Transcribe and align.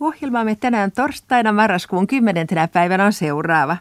Ohjelmamme 0.00 0.56
tänään 0.56 0.92
torstaina 0.92 1.52
marraskuun 1.52 2.06
10. 2.06 2.46
päivänä 2.72 3.04
on 3.04 3.12
seuraava. 3.12 3.76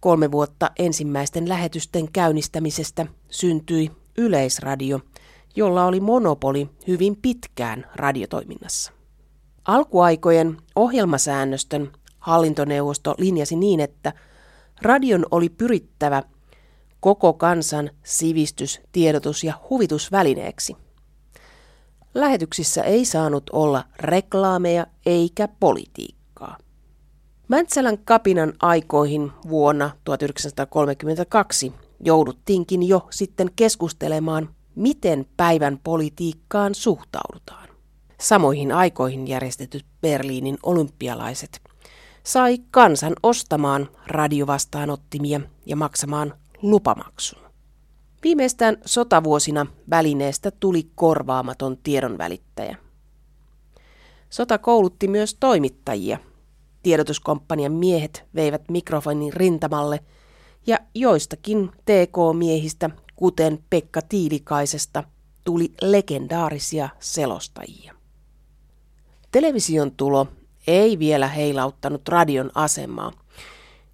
Kolme 0.00 0.30
vuotta 0.30 0.70
ensimmäisten 0.78 1.48
lähetysten 1.48 2.12
käynnistämisestä 2.12 3.06
syntyi 3.30 3.99
Yleisradio, 4.18 5.00
jolla 5.56 5.84
oli 5.84 6.00
monopoli 6.00 6.70
hyvin 6.86 7.16
pitkään 7.16 7.86
radiotoiminnassa. 7.94 8.92
Alkuaikojen 9.64 10.56
ohjelmasäännöstön 10.76 11.92
hallintoneuvosto 12.18 13.14
linjasi 13.18 13.56
niin, 13.56 13.80
että 13.80 14.12
radion 14.82 15.26
oli 15.30 15.48
pyrittävä 15.48 16.22
koko 17.00 17.32
kansan 17.32 17.90
sivistys-, 18.04 18.80
tiedotus- 18.92 19.44
ja 19.44 19.54
huvitusvälineeksi. 19.70 20.76
Lähetyksissä 22.14 22.82
ei 22.82 23.04
saanut 23.04 23.50
olla 23.52 23.84
reklaameja 23.98 24.86
eikä 25.06 25.48
politiikkaa. 25.60 26.58
Mäntsälän 27.48 27.98
kapinan 27.98 28.52
aikoihin 28.62 29.32
vuonna 29.48 29.90
1932 30.04 31.72
jouduttiinkin 32.00 32.82
jo 32.82 33.06
sitten 33.10 33.50
keskustelemaan, 33.56 34.54
miten 34.74 35.26
päivän 35.36 35.80
politiikkaan 35.84 36.74
suhtaudutaan. 36.74 37.68
Samoihin 38.20 38.72
aikoihin 38.72 39.28
järjestetyt 39.28 39.86
Berliinin 40.00 40.58
olympialaiset 40.62 41.60
sai 42.22 42.58
kansan 42.70 43.12
ostamaan 43.22 43.88
radiovastaanottimia 44.06 45.40
ja 45.66 45.76
maksamaan 45.76 46.34
lupamaksun. 46.62 47.40
Viimeistään 48.22 48.76
sotavuosina 48.86 49.66
välineestä 49.90 50.50
tuli 50.50 50.90
korvaamaton 50.94 51.78
tiedonvälittäjä. 51.82 52.76
Sota 54.30 54.58
koulutti 54.58 55.08
myös 55.08 55.34
toimittajia. 55.34 56.18
Tiedotuskomppanian 56.82 57.72
miehet 57.72 58.24
veivät 58.34 58.62
mikrofonin 58.68 59.32
rintamalle– 59.32 60.00
ja 60.66 60.78
joistakin 60.94 61.70
TK-miehistä, 61.84 62.90
kuten 63.16 63.64
Pekka 63.70 64.02
Tiilikaisesta, 64.02 65.04
tuli 65.44 65.72
legendaarisia 65.82 66.88
selostajia. 66.98 67.94
Television 69.32 69.92
tulo 69.92 70.26
ei 70.66 70.98
vielä 70.98 71.28
heilauttanut 71.28 72.08
radion 72.08 72.50
asemaa, 72.54 73.12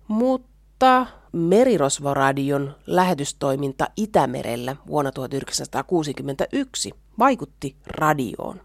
mutta 0.09 1.07
Merirosvoradion 1.33 2.75
lähetystoiminta 2.87 3.87
Itämerellä 3.97 4.77
vuonna 4.87 5.13
1961 5.13 6.93
vaikutti 7.19 7.77
radioon. 7.87 8.61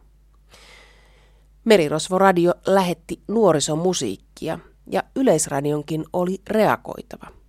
Merirosvoradio 1.65 2.53
lähetti 2.65 3.21
nuorisomusiikkia 3.27 4.59
ja 4.87 5.03
Yleisradionkin 5.15 6.05
oli 6.13 6.41
reagoitava– 6.47 7.27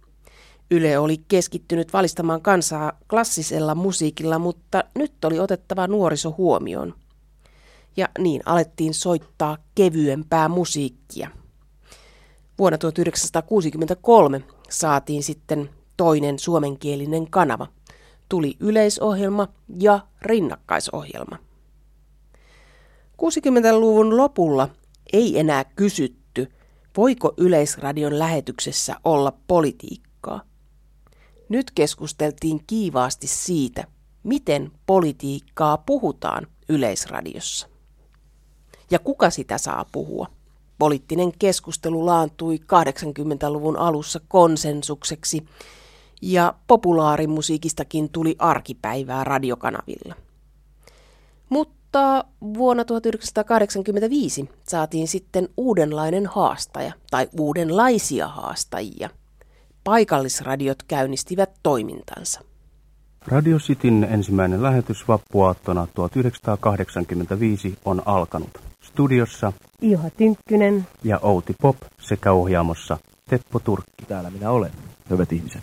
Yle 0.72 0.98
oli 0.98 1.16
keskittynyt 1.28 1.92
valistamaan 1.92 2.42
kansaa 2.42 2.92
klassisella 3.10 3.74
musiikilla, 3.74 4.38
mutta 4.38 4.84
nyt 4.94 5.24
oli 5.24 5.40
otettava 5.40 5.86
nuoriso 5.86 6.34
huomioon. 6.38 6.94
Ja 7.96 8.08
niin 8.18 8.42
alettiin 8.46 8.94
soittaa 8.94 9.58
kevyempää 9.74 10.48
musiikkia. 10.48 11.30
Vuonna 12.58 12.78
1963 12.78 14.42
saatiin 14.70 15.22
sitten 15.22 15.70
toinen 15.96 16.38
suomenkielinen 16.38 17.30
kanava. 17.30 17.66
Tuli 18.28 18.56
yleisohjelma 18.60 19.48
ja 19.80 20.00
rinnakkaisohjelma. 20.22 21.38
60-luvun 23.22 24.16
lopulla 24.16 24.68
ei 25.12 25.38
enää 25.38 25.64
kysytty, 25.64 26.52
voiko 26.96 27.34
Yleisradion 27.36 28.18
lähetyksessä 28.18 28.96
olla 29.04 29.32
politiikkaa. 29.46 30.11
Nyt 31.52 31.70
keskusteltiin 31.70 32.64
kiivaasti 32.66 33.26
siitä, 33.26 33.84
miten 34.22 34.72
politiikkaa 34.86 35.76
puhutaan 35.76 36.46
yleisradiossa. 36.68 37.68
Ja 38.90 38.98
kuka 38.98 39.30
sitä 39.30 39.58
saa 39.58 39.86
puhua? 39.92 40.26
Poliittinen 40.78 41.32
keskustelu 41.38 42.06
laantui 42.06 42.56
80-luvun 42.56 43.76
alussa 43.76 44.20
konsensukseksi 44.28 45.46
ja 46.22 46.54
populaarimusiikistakin 46.66 48.08
tuli 48.08 48.36
arkipäivää 48.38 49.24
radiokanavilla. 49.24 50.14
Mutta 51.48 52.24
vuonna 52.42 52.84
1985 52.84 54.50
saatiin 54.68 55.08
sitten 55.08 55.48
uudenlainen 55.56 56.26
haastaja 56.26 56.92
tai 57.10 57.28
uudenlaisia 57.38 58.28
haastajia– 58.28 59.10
paikallisradiot 59.84 60.82
käynnistivät 60.88 61.50
toimintansa. 61.62 62.40
Radio 63.26 63.58
Cityn 63.58 64.04
ensimmäinen 64.04 64.62
lähetys 64.62 65.08
vappuaattona 65.08 65.86
1985 65.94 67.78
on 67.84 68.02
alkanut. 68.04 68.50
Studiossa 68.82 69.52
Iha 69.82 70.10
Tynkkynen 70.10 70.86
ja 71.04 71.18
Outi 71.22 71.54
Pop 71.62 71.76
sekä 72.00 72.32
ohjaamossa 72.32 72.98
Teppo 73.28 73.58
Turkki. 73.58 74.04
Täällä 74.08 74.30
minä 74.30 74.50
olen, 74.50 74.70
hyvät 75.10 75.32
ihmiset. 75.32 75.62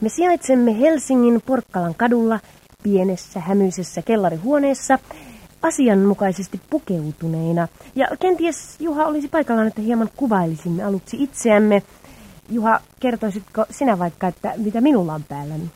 Me 0.00 0.08
sijaitsemme 0.08 0.80
Helsingin 0.80 1.42
Porkkalan 1.46 1.94
kadulla 1.94 2.40
pienessä 2.82 3.40
hämyisessä 3.40 4.02
kellarihuoneessa 4.02 4.98
asianmukaisesti 5.62 6.60
pukeutuneina. 6.70 7.68
Ja 7.94 8.08
kenties 8.20 8.80
Juha 8.80 9.06
olisi 9.06 9.28
paikallaan, 9.28 9.68
että 9.68 9.82
hieman 9.82 10.10
kuvailisimme 10.16 10.84
aluksi 10.84 11.22
itseämme– 11.22 11.82
Juha, 12.50 12.80
kertoisitko 13.00 13.64
sinä 13.70 13.98
vaikka, 13.98 14.28
että 14.28 14.54
mitä 14.56 14.80
minulla 14.80 15.14
on 15.14 15.24
päälläni? 15.24 15.70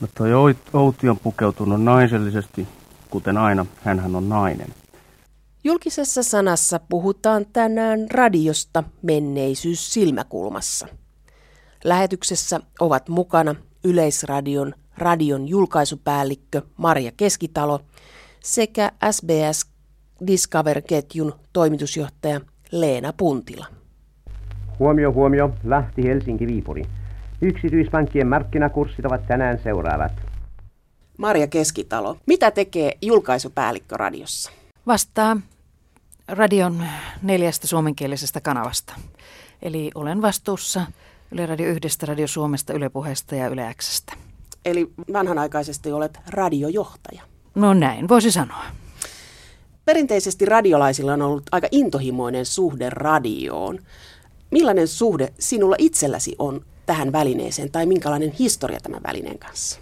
No 0.00 0.08
toi 0.14 0.30
Outi 0.72 1.08
on 1.08 1.18
pukeutunut 1.18 1.82
naisellisesti, 1.82 2.68
kuten 3.10 3.38
aina, 3.38 3.66
hän 3.84 4.16
on 4.16 4.28
nainen. 4.28 4.68
Julkisessa 5.64 6.22
sanassa 6.22 6.80
puhutaan 6.88 7.46
tänään 7.52 8.06
radiosta 8.10 8.84
menneisyys 9.02 9.94
silmäkulmassa. 9.94 10.86
Lähetyksessä 11.84 12.60
ovat 12.80 13.08
mukana 13.08 13.54
Yleisradion 13.84 14.74
radion 14.98 15.48
julkaisupäällikkö 15.48 16.62
Marja 16.76 17.12
Keskitalo 17.16 17.80
sekä 18.44 18.92
SBS 19.10 19.66
Discover-ketjun 20.26 21.34
toimitusjohtaja 21.52 22.40
Leena 22.72 23.12
Puntila. 23.12 23.81
Huomio, 24.82 25.12
huomio, 25.12 25.50
Lahti, 25.64 26.04
Helsinki, 26.04 26.46
Viipuri. 26.46 26.82
Yksityispankkien 27.42 28.26
markkinakurssit 28.26 29.04
ovat 29.04 29.26
tänään 29.26 29.60
seuraavat. 29.62 30.12
Marja 31.18 31.46
Keskitalo, 31.46 32.16
mitä 32.26 32.50
tekee 32.50 32.92
julkaisupäällikkö 33.02 33.96
radiossa? 33.96 34.52
Vastaa 34.86 35.36
radion 36.28 36.82
neljästä 37.22 37.66
suomenkielisestä 37.66 38.40
kanavasta. 38.40 38.94
Eli 39.62 39.90
olen 39.94 40.22
vastuussa 40.22 40.86
Yle 41.32 41.46
Radio 41.46 41.70
1, 41.70 42.06
Radio 42.06 42.26
Suomesta, 42.26 42.72
Yle 42.72 42.88
Puheesta 42.88 43.34
ja 43.34 43.48
Yle 43.48 43.74
Xstä. 43.74 44.12
Eli 44.64 44.92
vanhanaikaisesti 45.12 45.92
olet 45.92 46.18
radiojohtaja. 46.28 47.22
No 47.54 47.74
näin, 47.74 48.08
voisi 48.08 48.30
sanoa. 48.30 48.64
Perinteisesti 49.84 50.44
radiolaisilla 50.44 51.12
on 51.12 51.22
ollut 51.22 51.42
aika 51.52 51.68
intohimoinen 51.70 52.46
suhde 52.46 52.90
radioon. 52.90 53.78
Millainen 54.52 54.88
suhde 54.88 55.32
sinulla 55.38 55.76
itselläsi 55.78 56.36
on 56.38 56.64
tähän 56.86 57.12
välineeseen 57.12 57.70
tai 57.70 57.86
minkälainen 57.86 58.32
historia 58.38 58.80
tämän 58.80 59.00
välineen 59.06 59.38
kanssa? 59.38 59.80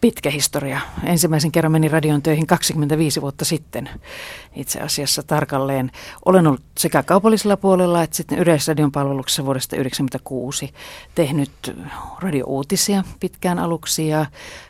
pitkä 0.00 0.30
historia. 0.30 0.80
Ensimmäisen 1.04 1.52
kerran 1.52 1.72
menin 1.72 1.90
radion 1.90 2.22
töihin 2.22 2.46
25 2.46 3.20
vuotta 3.20 3.44
sitten 3.44 3.88
itse 4.54 4.80
asiassa 4.80 5.22
tarkalleen. 5.22 5.90
Olen 6.24 6.46
ollut 6.46 6.62
sekä 6.78 7.02
kaupallisella 7.02 7.56
puolella 7.56 8.02
että 8.02 8.16
sitten 8.16 8.38
Yleisradion 8.38 8.92
palveluksessa 8.92 9.44
vuodesta 9.44 9.76
1996 9.76 10.74
tehnyt 11.14 11.76
radiouutisia 12.20 13.04
pitkään 13.20 13.58
aluksi 13.58 14.08
ja 14.08 14.26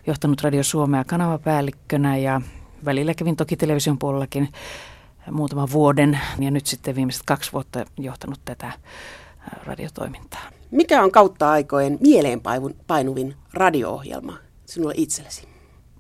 johtanut 0.07 0.43
Radio 0.43 0.63
Suomea 0.63 1.05
kanavapäällikkönä 1.05 2.17
ja 2.17 2.41
välillä 2.85 3.15
kävin 3.15 3.37
toki 3.37 3.57
television 3.57 3.99
puolellakin 3.99 4.49
muutaman 5.31 5.69
vuoden 5.73 6.21
ja 6.39 6.51
nyt 6.51 6.67
sitten 6.67 6.97
viimeiset 6.97 7.23
kaksi 7.27 7.53
vuotta 7.53 7.85
johtanut 7.97 8.41
tätä 8.45 8.73
radiotoimintaa. 9.65 10.51
Mikä 10.71 11.03
on 11.03 11.13
kautta 11.13 11.51
aikojen 11.51 11.99
mieleenpainuvin 12.01 13.35
radio-ohjelma 13.53 14.39
sinulle 14.67 14.95
itsellesi? 14.97 15.49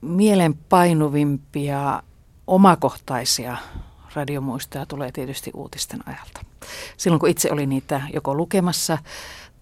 Mieleenpainuvimpia 0.00 2.02
omakohtaisia 2.46 3.56
radiomuistoja 4.14 4.87
tulee 4.87 5.12
tietysti 5.12 5.50
uutisten 5.55 6.08
ajalta. 6.08 6.40
Silloin 6.96 7.20
kun 7.20 7.28
itse 7.28 7.52
oli 7.52 7.67
niitä 7.67 8.00
joko 8.12 8.34
lukemassa 8.34 8.99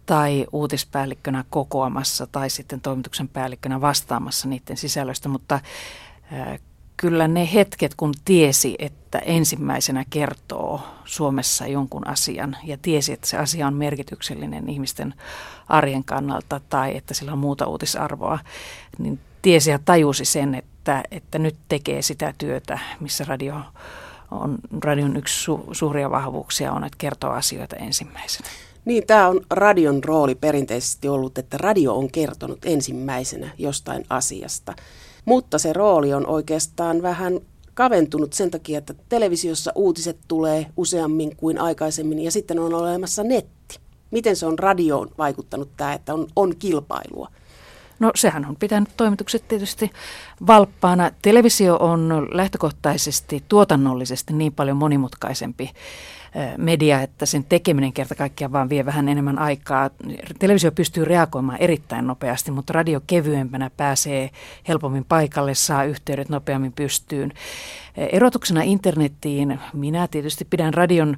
tai 0.07 0.47
uutispäällikkönä 0.53 1.45
kokoamassa 1.51 2.27
tai 2.27 2.51
sitten 2.51 2.81
toimituksen 2.81 3.29
päällikkönä 3.29 3.81
vastaamassa 3.81 4.49
niiden 4.49 4.77
sisällöstä, 4.77 5.29
mutta 5.29 5.61
kyllä 7.05 7.29
ne 7.29 7.49
hetket, 7.55 7.95
kun 7.97 8.15
tiesi, 8.25 8.75
että 8.79 9.19
ensimmäisenä 9.19 10.05
kertoo 10.11 10.81
Suomessa 11.05 11.67
jonkun 11.67 12.07
asian 12.07 12.57
ja 12.65 12.79
tiesi, 12.83 13.13
että 13.13 13.27
se 13.27 13.37
asia 13.39 13.67
on 13.67 13.75
merkityksellinen 13.75 14.69
ihmisten 14.69 15.15
arjen 15.69 16.05
kannalta 16.05 16.61
tai 16.69 16.97
että 16.97 17.15
sillä 17.15 17.33
on 17.33 17.39
muuta 17.39 17.67
uutisarvoa, 17.67 18.39
niin 18.99 19.21
tiesi 19.43 19.71
ja 19.71 19.79
tajusi 19.85 20.25
sen, 20.25 20.55
että, 20.55 21.03
että 21.11 21.39
nyt 21.39 21.57
tekee 21.69 22.03
sitä 22.03 22.35
työtä, 22.39 22.79
missä 23.01 23.25
radio 23.25 23.61
on, 24.31 24.59
radion 24.83 25.17
yksi 25.17 25.43
su, 25.43 25.69
suuria 25.73 26.11
vahvuuksia 26.11 26.73
on, 26.73 26.85
että 26.85 26.99
kertoo 26.99 27.31
asioita 27.31 27.77
ensimmäisenä. 27.77 28.49
Niin, 28.85 29.07
tämä 29.07 29.29
on 29.29 29.41
radion 29.51 30.05
rooli 30.05 30.35
perinteisesti 30.35 31.09
ollut, 31.09 31.39
että 31.39 31.59
radio 31.59 31.95
on 31.95 32.11
kertonut 32.11 32.65
ensimmäisenä 32.65 33.51
jostain 33.59 34.05
asiasta. 34.11 34.75
Mutta 35.25 35.59
se 35.59 35.73
rooli 35.73 36.15
on 36.15 36.27
oikeastaan 36.27 37.03
vähän 37.03 37.41
kaventunut 37.75 38.33
sen 38.33 38.51
takia, 38.51 38.79
että 38.79 38.95
televisiossa 39.09 39.73
uutiset 39.75 40.19
tulee 40.29 40.67
useammin 40.77 41.37
kuin 41.37 41.61
aikaisemmin 41.61 42.19
ja 42.19 42.31
sitten 42.31 42.59
on 42.59 42.75
olemassa 42.75 43.23
netti. 43.23 43.79
Miten 44.11 44.37
se 44.37 44.47
on 44.47 44.59
radioon 44.59 45.11
vaikuttanut 45.19 45.69
tämä, 45.77 45.93
että 45.93 46.15
on, 46.15 46.27
on 46.37 46.57
kilpailua? 46.57 47.29
No 47.99 48.13
sehän 48.15 48.47
on 48.47 48.57
pitänyt 48.57 48.89
toimitukset 48.97 49.49
tietysti 49.49 49.91
valppaana. 50.47 51.11
Televisio 51.23 51.77
on 51.77 52.29
lähtökohtaisesti 52.33 53.45
tuotannollisesti 53.49 54.33
niin 54.33 54.53
paljon 54.53 54.77
monimutkaisempi 54.77 55.71
media, 56.57 57.01
että 57.01 57.27
sen 57.27 57.45
tekeminen 57.45 57.93
kerta 57.93 58.15
kaikkiaan 58.15 58.53
vaan 58.53 58.69
vie 58.69 58.87
vähän 58.87 59.09
enemmän 59.09 59.39
aikaa. 59.39 59.91
Televisio 60.39 60.73
pystyy 60.73 61.05
reagoimaan 61.05 61.59
erittäin 61.59 62.07
nopeasti, 62.07 62.51
mutta 62.51 62.73
radio 62.73 63.01
kevyempänä 63.07 63.71
pääsee 63.77 64.31
helpommin 64.69 65.05
paikalle, 65.05 65.55
saa 65.55 65.85
yhteydet 65.85 66.29
nopeammin 66.29 66.73
pystyyn. 66.73 67.33
Erotuksena 67.97 68.63
internettiin 68.63 69.61
minä 69.73 70.09
tietysti 70.09 70.45
pidän 70.45 70.75
radion 70.75 71.17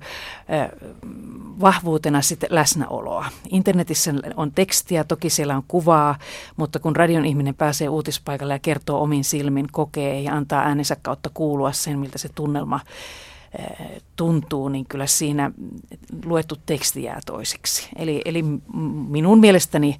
vahvuutena 1.61 2.23
sitten 2.23 2.49
läsnäoloa. 2.53 3.27
Internetissä 3.49 4.15
on 4.37 4.53
tekstiä, 4.53 5.05
toki 5.05 5.31
siellä 5.31 5.57
on 5.57 5.65
kuvaa, 5.69 6.19
mutta 6.57 6.79
kun 6.79 6.97
radion 6.97 7.25
ihminen 7.25 7.55
pääsee 7.55 7.89
uutispaikalle 7.89 8.53
ja 8.53 8.59
kertoo 8.59 9.03
omin 9.03 9.25
silmin, 9.25 9.69
kokee 9.73 10.21
ja 10.21 10.35
antaa 10.35 10.63
äänensä 10.63 10.97
kautta 11.03 11.31
kuulua 11.35 11.73
sen, 11.73 11.99
miltä 11.99 12.19
se 12.19 12.29
tunnelma 12.35 12.81
tuntuu, 14.17 14.69
niin 14.69 14.87
kyllä 14.89 15.07
siinä 15.07 15.51
luettu 16.25 16.57
teksti 16.67 17.03
jää 17.03 17.21
toiseksi. 17.27 17.89
Eli, 17.97 18.23
eli 18.25 18.45
minun 19.09 19.41
mielestäni 19.41 19.97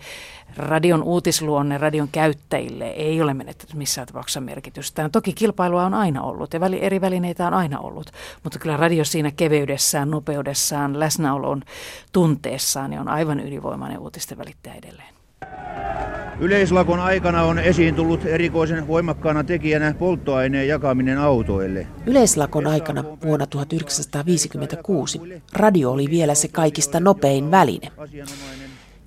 radion 0.57 1.03
uutisluonne 1.03 1.79
radion 1.79 2.09
käyttäjille 2.13 2.89
ei 2.89 3.23
ole 3.23 3.35
menettänyt 3.35 3.75
missään 3.75 4.07
tapauksessa 4.07 4.41
merkitystään. 4.41 5.11
Toki 5.11 5.33
kilpailua 5.33 5.85
on 5.85 5.95
aina 5.95 6.23
ollut 6.23 6.53
ja 6.53 6.61
väli, 6.61 6.85
eri 6.85 7.01
välineitä 7.01 7.47
on 7.47 7.55
aina 7.55 7.79
ollut, 7.79 8.11
mutta 8.43 8.59
kyllä 8.59 8.77
radio 8.77 9.05
siinä 9.05 9.31
keveydessään, 9.31 10.11
nopeudessaan, 10.11 11.01
läsnäolon 11.01 11.63
tunteessaan 12.13 12.91
niin 12.91 13.01
on 13.01 13.09
aivan 13.09 13.41
ylivoimainen 13.41 13.99
uutisten 13.99 14.39
välittäjä 14.39 14.75
edelleen. 14.75 15.16
Yleislakon 16.41 17.01
aikana 17.01 17.43
on 17.43 17.59
esiin 17.59 17.95
tullut 17.95 18.27
erikoisen 18.27 18.89
voimakkaana 18.89 19.45
tekijänä 19.45 19.95
polttoaineen 19.99 20.69
jakaminen 20.69 21.19
autoille. 21.19 21.87
Yleislakon 22.07 22.67
aikana 22.67 23.05
vuonna 23.25 23.47
1956 23.47 25.21
radio 25.53 25.91
oli 25.91 26.07
vielä 26.11 26.35
se 26.35 26.49
kaikista 26.49 27.01
nopein 27.01 27.51
väline. 27.51 27.93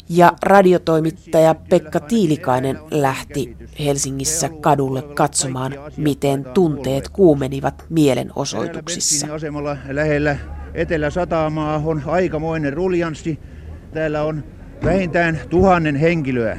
Ja 0.09 0.33
radiotoimittaja 0.43 1.55
Pekka 1.55 1.99
Tiilikainen 1.99 2.79
lähti 2.91 3.57
Helsingissä 3.79 4.49
kadulle 4.61 5.01
katsomaan, 5.01 5.75
miten 5.97 6.45
tunteet 6.53 7.09
kuumenivat 7.09 7.85
mielenosoituksissa. 7.89 9.33
asemalla 9.33 9.77
lähellä 9.89 10.37
Etelä-Satamaa 10.73 11.81
on 11.85 12.03
aikamoinen 12.05 12.73
ruljanssi. 12.73 13.39
Täällä 13.93 14.23
on 14.23 14.43
vähintään 14.83 15.39
tuhannen 15.49 15.95
henkilöä. 15.95 16.57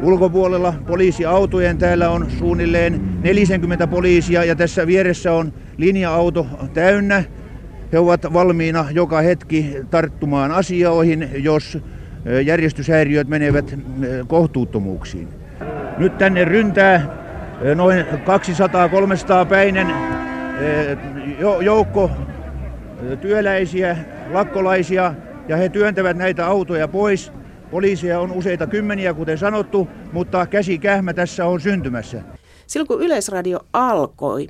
Ulkopuolella 0.00 0.74
poliisiautojen 0.86 1.78
täällä 1.78 2.10
on 2.10 2.30
suunnilleen 2.30 3.00
40 3.22 3.86
poliisia 3.86 4.44
ja 4.44 4.56
tässä 4.56 4.86
vieressä 4.86 5.32
on 5.32 5.52
linja-auto 5.76 6.46
täynnä. 6.74 7.24
He 7.92 7.98
ovat 7.98 8.32
valmiina 8.32 8.86
joka 8.90 9.20
hetki 9.20 9.76
tarttumaan 9.90 10.52
asioihin, 10.52 11.30
jos 11.34 11.78
järjestyshäiriöt 12.44 13.28
menevät 13.28 13.78
kohtuuttomuuksiin. 14.26 15.28
Nyt 15.98 16.18
tänne 16.18 16.44
ryntää 16.44 17.06
noin 17.74 18.06
200-300 18.06 19.46
päinen 19.48 19.86
joukko 21.60 22.10
työläisiä, 23.20 23.96
lakkolaisia 24.32 25.14
ja 25.48 25.56
he 25.56 25.68
työntävät 25.68 26.16
näitä 26.16 26.46
autoja 26.46 26.88
pois 26.88 27.32
Poliisia 27.70 28.20
on 28.20 28.32
useita 28.32 28.66
kymmeniä, 28.66 29.14
kuten 29.14 29.38
sanottu, 29.38 29.88
mutta 30.12 30.46
käsikähmä 30.46 31.12
tässä 31.12 31.46
on 31.46 31.60
syntymässä. 31.60 32.22
Silloin 32.66 32.88
kun 32.88 33.02
Yleisradio 33.02 33.60
alkoi, 33.72 34.48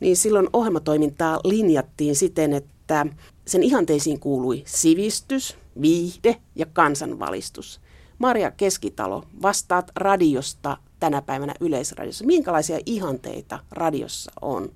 niin 0.00 0.16
silloin 0.16 0.48
ohjelmatoimintaa 0.52 1.40
linjattiin 1.44 2.16
siten, 2.16 2.52
että 2.52 3.06
sen 3.46 3.62
ihanteisiin 3.62 4.20
kuului 4.20 4.62
sivistys, 4.66 5.58
viihde 5.80 6.36
ja 6.54 6.66
kansanvalistus. 6.66 7.80
Maria 8.18 8.50
Keskitalo, 8.50 9.24
vastaat 9.42 9.90
radiosta 9.96 10.76
tänä 11.00 11.22
päivänä 11.22 11.54
Yleisradiossa. 11.60 12.26
Minkälaisia 12.26 12.78
ihanteita 12.86 13.58
radiossa 13.70 14.32
on 14.40 14.72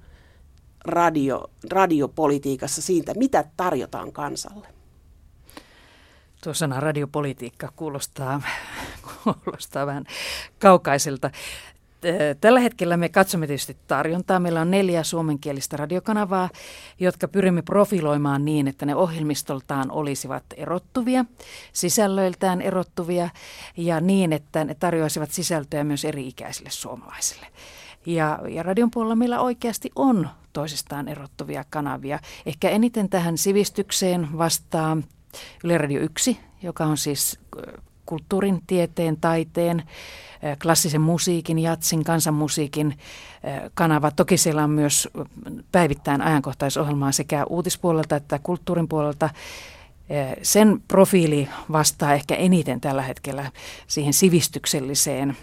radio, 0.85 1.51
radiopolitiikassa 1.71 2.83
siitä, 2.83 3.15
mitä 3.15 3.45
tarjotaan 3.57 4.13
kansalle? 4.13 4.78
Tuo 6.49 6.55
sana 6.55 6.81
radiopolitiikka 6.81 7.73
kuulostaa, 7.77 8.43
kuulostaa 9.25 9.87
vähän 9.87 10.05
kaukaiselta. 10.59 11.31
Tällä 12.41 12.61
hetkellä 12.61 12.97
me 12.97 13.09
katsomme 13.09 13.47
tietysti 13.47 13.77
tarjontaa. 13.87 14.41
Meillä 14.41 14.61
on 14.61 14.71
neljä 14.71 15.03
suomenkielistä 15.03 15.77
radiokanavaa, 15.77 16.51
jotka 17.01 17.29
pyrimme 17.29 17.63
profiloimaan 17.63 18.45
niin, 18.45 18.69
että 18.69 18.87
ne 18.87 18.95
ohjelmistoltaan 18.95 19.91
olisivat 19.91 20.45
erottuvia, 20.57 21.25
sisällöiltään 21.73 22.63
erottuvia 22.63 23.29
ja 23.77 24.01
niin, 24.01 24.33
että 24.33 24.65
ne 24.65 24.75
tarjoaisivat 24.75 25.31
sisältöä 25.31 25.85
myös 25.85 26.05
eri-ikäisille 26.05 26.71
suomalaisille. 26.71 27.47
Ja, 28.07 28.39
ja 28.49 28.63
radion 28.63 28.91
puolella 28.91 29.17
meillä 29.17 29.41
oikeasti 29.41 29.91
on 29.97 30.29
toisistaan 30.53 31.09
erottuvia 31.09 31.65
kanavia. 31.71 32.19
Ehkä 32.47 32.69
eniten 32.69 33.09
tähän 33.09 33.39
sivistykseen 33.39 34.39
vastaa 34.39 34.97
Yle 35.65 35.79
Radio 35.79 36.01
1, 36.01 36.41
joka 36.63 36.85
on 36.85 36.97
siis 36.97 37.41
kulttuurin, 38.07 38.63
tieteen, 38.67 39.17
taiteen, 39.21 39.83
klassisen 40.63 41.01
musiikin, 41.01 41.59
jatsin, 41.59 42.05
kansanmusiikin 42.05 42.99
kanava. 43.75 44.11
Toki 44.11 44.37
siellä 44.37 44.65
on 44.65 44.71
myös 44.71 45.09
päivittäin 45.73 46.23
ajankohtaisohjelmaa 46.23 47.13
sekä 47.13 47.45
uutispuolelta 47.45 48.17
että 48.17 48.39
kulttuurin 48.39 48.89
puolelta. 48.89 49.31
Sen 50.43 50.83
profiili 50.89 51.49
vastaa 51.73 52.15
ehkä 52.15 52.35
eniten 52.35 52.81
tällä 52.81 53.03
hetkellä 53.03 53.51
siihen 53.87 54.13
sivistykselliseen 54.13 55.37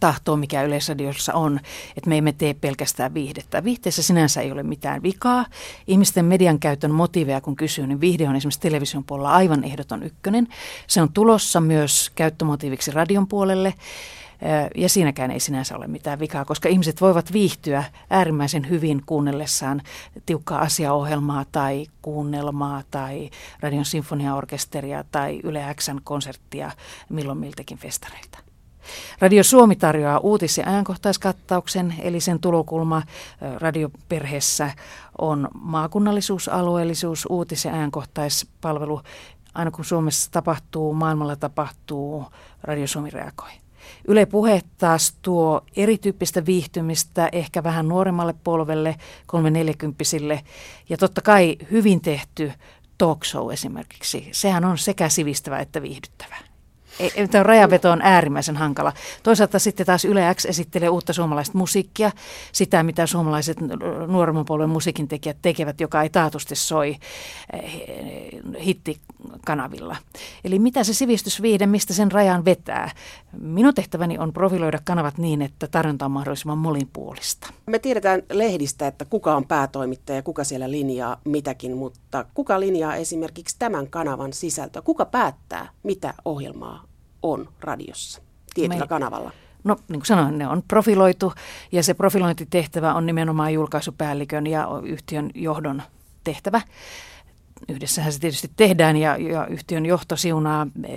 tahtoa, 0.00 0.36
mikä 0.36 0.62
Yleisradiossa 0.62 1.34
on, 1.34 1.60
että 1.96 2.08
me 2.08 2.18
emme 2.18 2.32
tee 2.32 2.54
pelkästään 2.54 3.14
viihdettä. 3.14 3.64
Viihteessä 3.64 4.02
sinänsä 4.02 4.40
ei 4.40 4.52
ole 4.52 4.62
mitään 4.62 5.02
vikaa. 5.02 5.46
Ihmisten 5.86 6.24
median 6.24 6.58
käytön 6.58 6.90
motiiveja, 6.90 7.40
kun 7.40 7.56
kysyy, 7.56 7.86
niin 7.86 8.00
viihde 8.00 8.28
on 8.28 8.36
esimerkiksi 8.36 8.60
television 8.60 9.04
puolella 9.04 9.32
aivan 9.32 9.64
ehdoton 9.64 10.02
ykkönen. 10.02 10.48
Se 10.86 11.02
on 11.02 11.12
tulossa 11.12 11.60
myös 11.60 12.12
käyttömotiiviksi 12.14 12.90
radion 12.90 13.28
puolelle. 13.28 13.74
Ja 14.74 14.88
siinäkään 14.88 15.30
ei 15.30 15.40
sinänsä 15.40 15.76
ole 15.76 15.86
mitään 15.86 16.18
vikaa, 16.18 16.44
koska 16.44 16.68
ihmiset 16.68 17.00
voivat 17.00 17.32
viihtyä 17.32 17.84
äärimmäisen 18.10 18.68
hyvin 18.68 19.02
kuunnellessaan 19.06 19.82
tiukkaa 20.26 20.60
asiaohjelmaa 20.60 21.44
tai 21.52 21.86
kuunnelmaa 22.02 22.82
tai 22.90 23.30
Radion 23.60 23.84
sinfoniaorkesteria 23.84 25.04
tai 25.12 25.40
Yle 25.42 25.74
Xn 25.74 26.00
konserttia 26.04 26.70
milloin 27.08 27.38
miltäkin 27.38 27.78
festareilta. 27.78 28.45
Radio 29.18 29.42
Suomi 29.42 29.76
tarjoaa 29.76 30.18
uutis- 30.18 30.58
ja 30.58 30.64
ajankohtaiskattauksen, 30.66 31.94
eli 32.00 32.20
sen 32.20 32.40
tulokulma 32.40 33.02
radioperheessä 33.58 34.70
on 35.18 35.48
maakunnallisuus, 35.60 36.48
alueellisuus, 36.48 37.26
uutis- 37.30 37.64
ja 37.64 37.74
ajankohtaispalvelu. 37.74 39.00
Aina 39.54 39.70
kun 39.70 39.84
Suomessa 39.84 40.30
tapahtuu, 40.30 40.94
maailmalla 40.94 41.36
tapahtuu, 41.36 42.24
Radio 42.62 42.86
Suomi 42.86 43.10
reagoi. 43.10 43.50
Yle 44.08 44.26
Puhe 44.26 44.60
taas 44.78 45.14
tuo 45.22 45.60
erityyppistä 45.76 46.46
viihtymistä 46.46 47.28
ehkä 47.32 47.62
vähän 47.62 47.88
nuoremmalle 47.88 48.34
polvelle, 48.44 48.96
340 49.26 50.04
ja 50.88 50.96
totta 50.96 51.20
kai 51.20 51.56
hyvin 51.70 52.00
tehty 52.00 52.52
talk 52.98 53.24
show 53.24 53.52
esimerkiksi. 53.52 54.28
Sehän 54.32 54.64
on 54.64 54.78
sekä 54.78 55.08
sivistävä 55.08 55.58
että 55.58 55.82
viihdyttävä. 55.82 56.36
Tämä 57.30 57.42
rajaveto 57.42 57.90
on 57.90 58.02
äärimmäisen 58.02 58.56
hankala. 58.56 58.92
Toisaalta 59.22 59.58
sitten 59.58 59.86
taas 59.86 60.04
Yle 60.04 60.34
X 60.34 60.44
esittelee 60.44 60.88
uutta 60.88 61.12
suomalaista 61.12 61.58
musiikkia, 61.58 62.10
sitä 62.52 62.82
mitä 62.82 63.06
suomalaiset 63.06 63.56
nuoremman 64.06 64.44
polven 64.44 64.70
musiikintekijät 64.70 65.36
tekevät, 65.42 65.80
joka 65.80 66.02
ei 66.02 66.10
taatusti 66.10 66.56
soi 66.56 66.96
eh, 67.52 67.82
hittikanavilla. 68.60 69.96
Eli 70.44 70.58
mitä 70.58 70.84
se 70.84 70.94
sivistysviihde, 70.94 71.66
mistä 71.66 71.94
sen 71.94 72.12
rajan 72.12 72.44
vetää? 72.44 72.90
Minun 73.40 73.74
tehtäväni 73.74 74.18
on 74.18 74.32
profiloida 74.32 74.78
kanavat 74.84 75.18
niin, 75.18 75.42
että 75.42 75.66
tarjonta 75.66 76.04
on 76.04 76.10
mahdollisimman 76.10 76.58
molinpuolista. 76.58 77.52
Me 77.66 77.78
tiedetään 77.78 78.22
lehdistä, 78.32 78.86
että 78.86 79.04
kuka 79.04 79.36
on 79.36 79.46
päätoimittaja, 79.46 80.22
kuka 80.22 80.44
siellä 80.44 80.70
linjaa 80.70 81.20
mitäkin, 81.24 81.76
mutta 81.76 82.24
kuka 82.34 82.60
linjaa 82.60 82.96
esimerkiksi 82.96 83.56
tämän 83.58 83.90
kanavan 83.90 84.32
sisältöä? 84.32 84.82
Kuka 84.82 85.04
päättää, 85.04 85.68
mitä 85.82 86.14
ohjelmaa 86.24 86.85
on 87.22 87.48
radiossa 87.60 88.22
tietyllä 88.54 88.80
Me, 88.80 88.88
kanavalla? 88.88 89.32
No 89.64 89.76
niin 89.88 90.00
kuin 90.00 90.06
sanoin, 90.06 90.38
ne 90.38 90.48
on 90.48 90.62
profiloitu 90.68 91.32
ja 91.72 91.82
se 91.82 91.94
profilointitehtävä 91.94 92.94
on 92.94 93.06
nimenomaan 93.06 93.52
julkaisupäällikön 93.52 94.46
ja 94.46 94.68
yhtiön 94.84 95.30
johdon 95.34 95.82
tehtävä. 96.24 96.60
Yhdessähän 97.68 98.12
se 98.12 98.20
tietysti 98.20 98.50
tehdään 98.56 98.96
ja, 98.96 99.16
ja 99.16 99.46
yhtiön 99.46 99.86
johto 99.86 100.16
siunaa 100.16 100.66
e, 100.84 100.94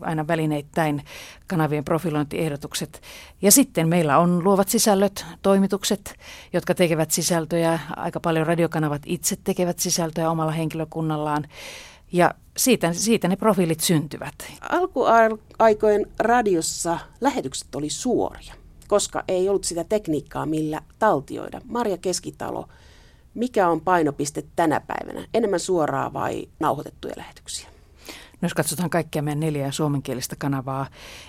aina 0.00 0.26
välineittäin 0.26 1.04
kanavien 1.46 1.84
profilointiehdotukset. 1.84 3.02
Ja 3.42 3.52
sitten 3.52 3.88
meillä 3.88 4.18
on 4.18 4.44
luovat 4.44 4.68
sisällöt, 4.68 5.26
toimitukset, 5.42 6.14
jotka 6.52 6.74
tekevät 6.74 7.10
sisältöjä. 7.10 7.78
Aika 7.96 8.20
paljon 8.20 8.46
radiokanavat 8.46 9.02
itse 9.06 9.36
tekevät 9.44 9.78
sisältöjä 9.78 10.30
omalla 10.30 10.52
henkilökunnallaan. 10.52 11.44
Ja 12.12 12.34
siitä, 12.56 12.92
siitä 12.92 13.28
ne 13.28 13.36
profiilit 13.36 13.80
syntyvät. 13.80 14.34
Alkuaikojen 14.70 16.06
radiossa 16.18 16.98
lähetykset 17.20 17.74
oli 17.74 17.90
suoria, 17.90 18.54
koska 18.88 19.24
ei 19.28 19.48
ollut 19.48 19.64
sitä 19.64 19.84
tekniikkaa, 19.84 20.46
millä 20.46 20.80
taltioida. 20.98 21.60
Maria 21.64 21.96
Keskitalo, 21.96 22.68
mikä 23.34 23.68
on 23.68 23.80
painopiste 23.80 24.44
tänä 24.56 24.80
päivänä? 24.80 25.26
Enemmän 25.34 25.60
suoraa 25.60 26.12
vai 26.12 26.48
nauhoitettuja 26.60 27.14
lähetyksiä? 27.16 27.77
No 28.40 28.46
jos 28.46 28.54
katsotaan 28.54 28.90
kaikkia 28.90 29.22
meidän 29.22 29.40
neljää 29.40 29.70
suomenkielistä 29.70 30.36
kanavaa, 30.38 30.86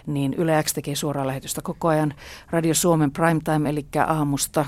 niin 0.07 0.33
Yle 0.33 0.63
X 0.63 0.73
tekee 0.73 0.95
suoraa 0.95 1.27
lähetystä 1.27 1.61
koko 1.61 1.87
ajan. 1.87 2.13
Radio 2.49 2.73
Suomen 2.73 3.11
Primetime, 3.11 3.69
eli 3.69 3.85
aamusta 4.07 4.65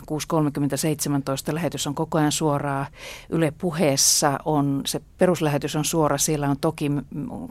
6.30-17 1.49 1.53
lähetys 1.53 1.87
on 1.87 1.95
koko 1.95 2.17
ajan 2.17 2.31
suoraa. 2.31 2.85
Yle 3.29 3.53
Puheessa 3.57 4.39
on, 4.45 4.81
se 4.85 5.01
peruslähetys 5.17 5.75
on 5.75 5.85
suora, 5.85 6.17
siellä 6.17 6.49
on 6.49 6.57
toki 6.61 6.91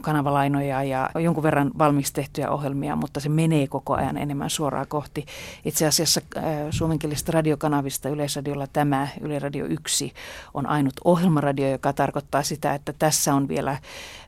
kanavalainoja 0.00 0.82
ja 0.82 1.10
jonkun 1.14 1.42
verran 1.42 1.70
valmiiksi 1.78 2.12
tehtyjä 2.12 2.50
ohjelmia, 2.50 2.96
mutta 2.96 3.20
se 3.20 3.28
menee 3.28 3.66
koko 3.66 3.94
ajan 3.94 4.16
enemmän 4.16 4.50
suoraa 4.50 4.86
kohti. 4.86 5.26
Itse 5.64 5.86
asiassa 5.86 6.20
äh, 6.36 6.44
suomenkielisistä 6.70 7.32
radiokanavista 7.32 8.08
Yleisradiolla 8.08 8.66
tämä, 8.66 9.08
Yle 9.20 9.38
Radio 9.38 9.66
1, 9.66 10.12
on 10.54 10.66
ainut 10.66 10.94
ohjelmaradio, 11.04 11.70
joka 11.70 11.92
tarkoittaa 11.92 12.42
sitä, 12.42 12.74
että 12.74 12.92
tässä 12.92 13.34
on 13.34 13.48
vielä 13.48 13.78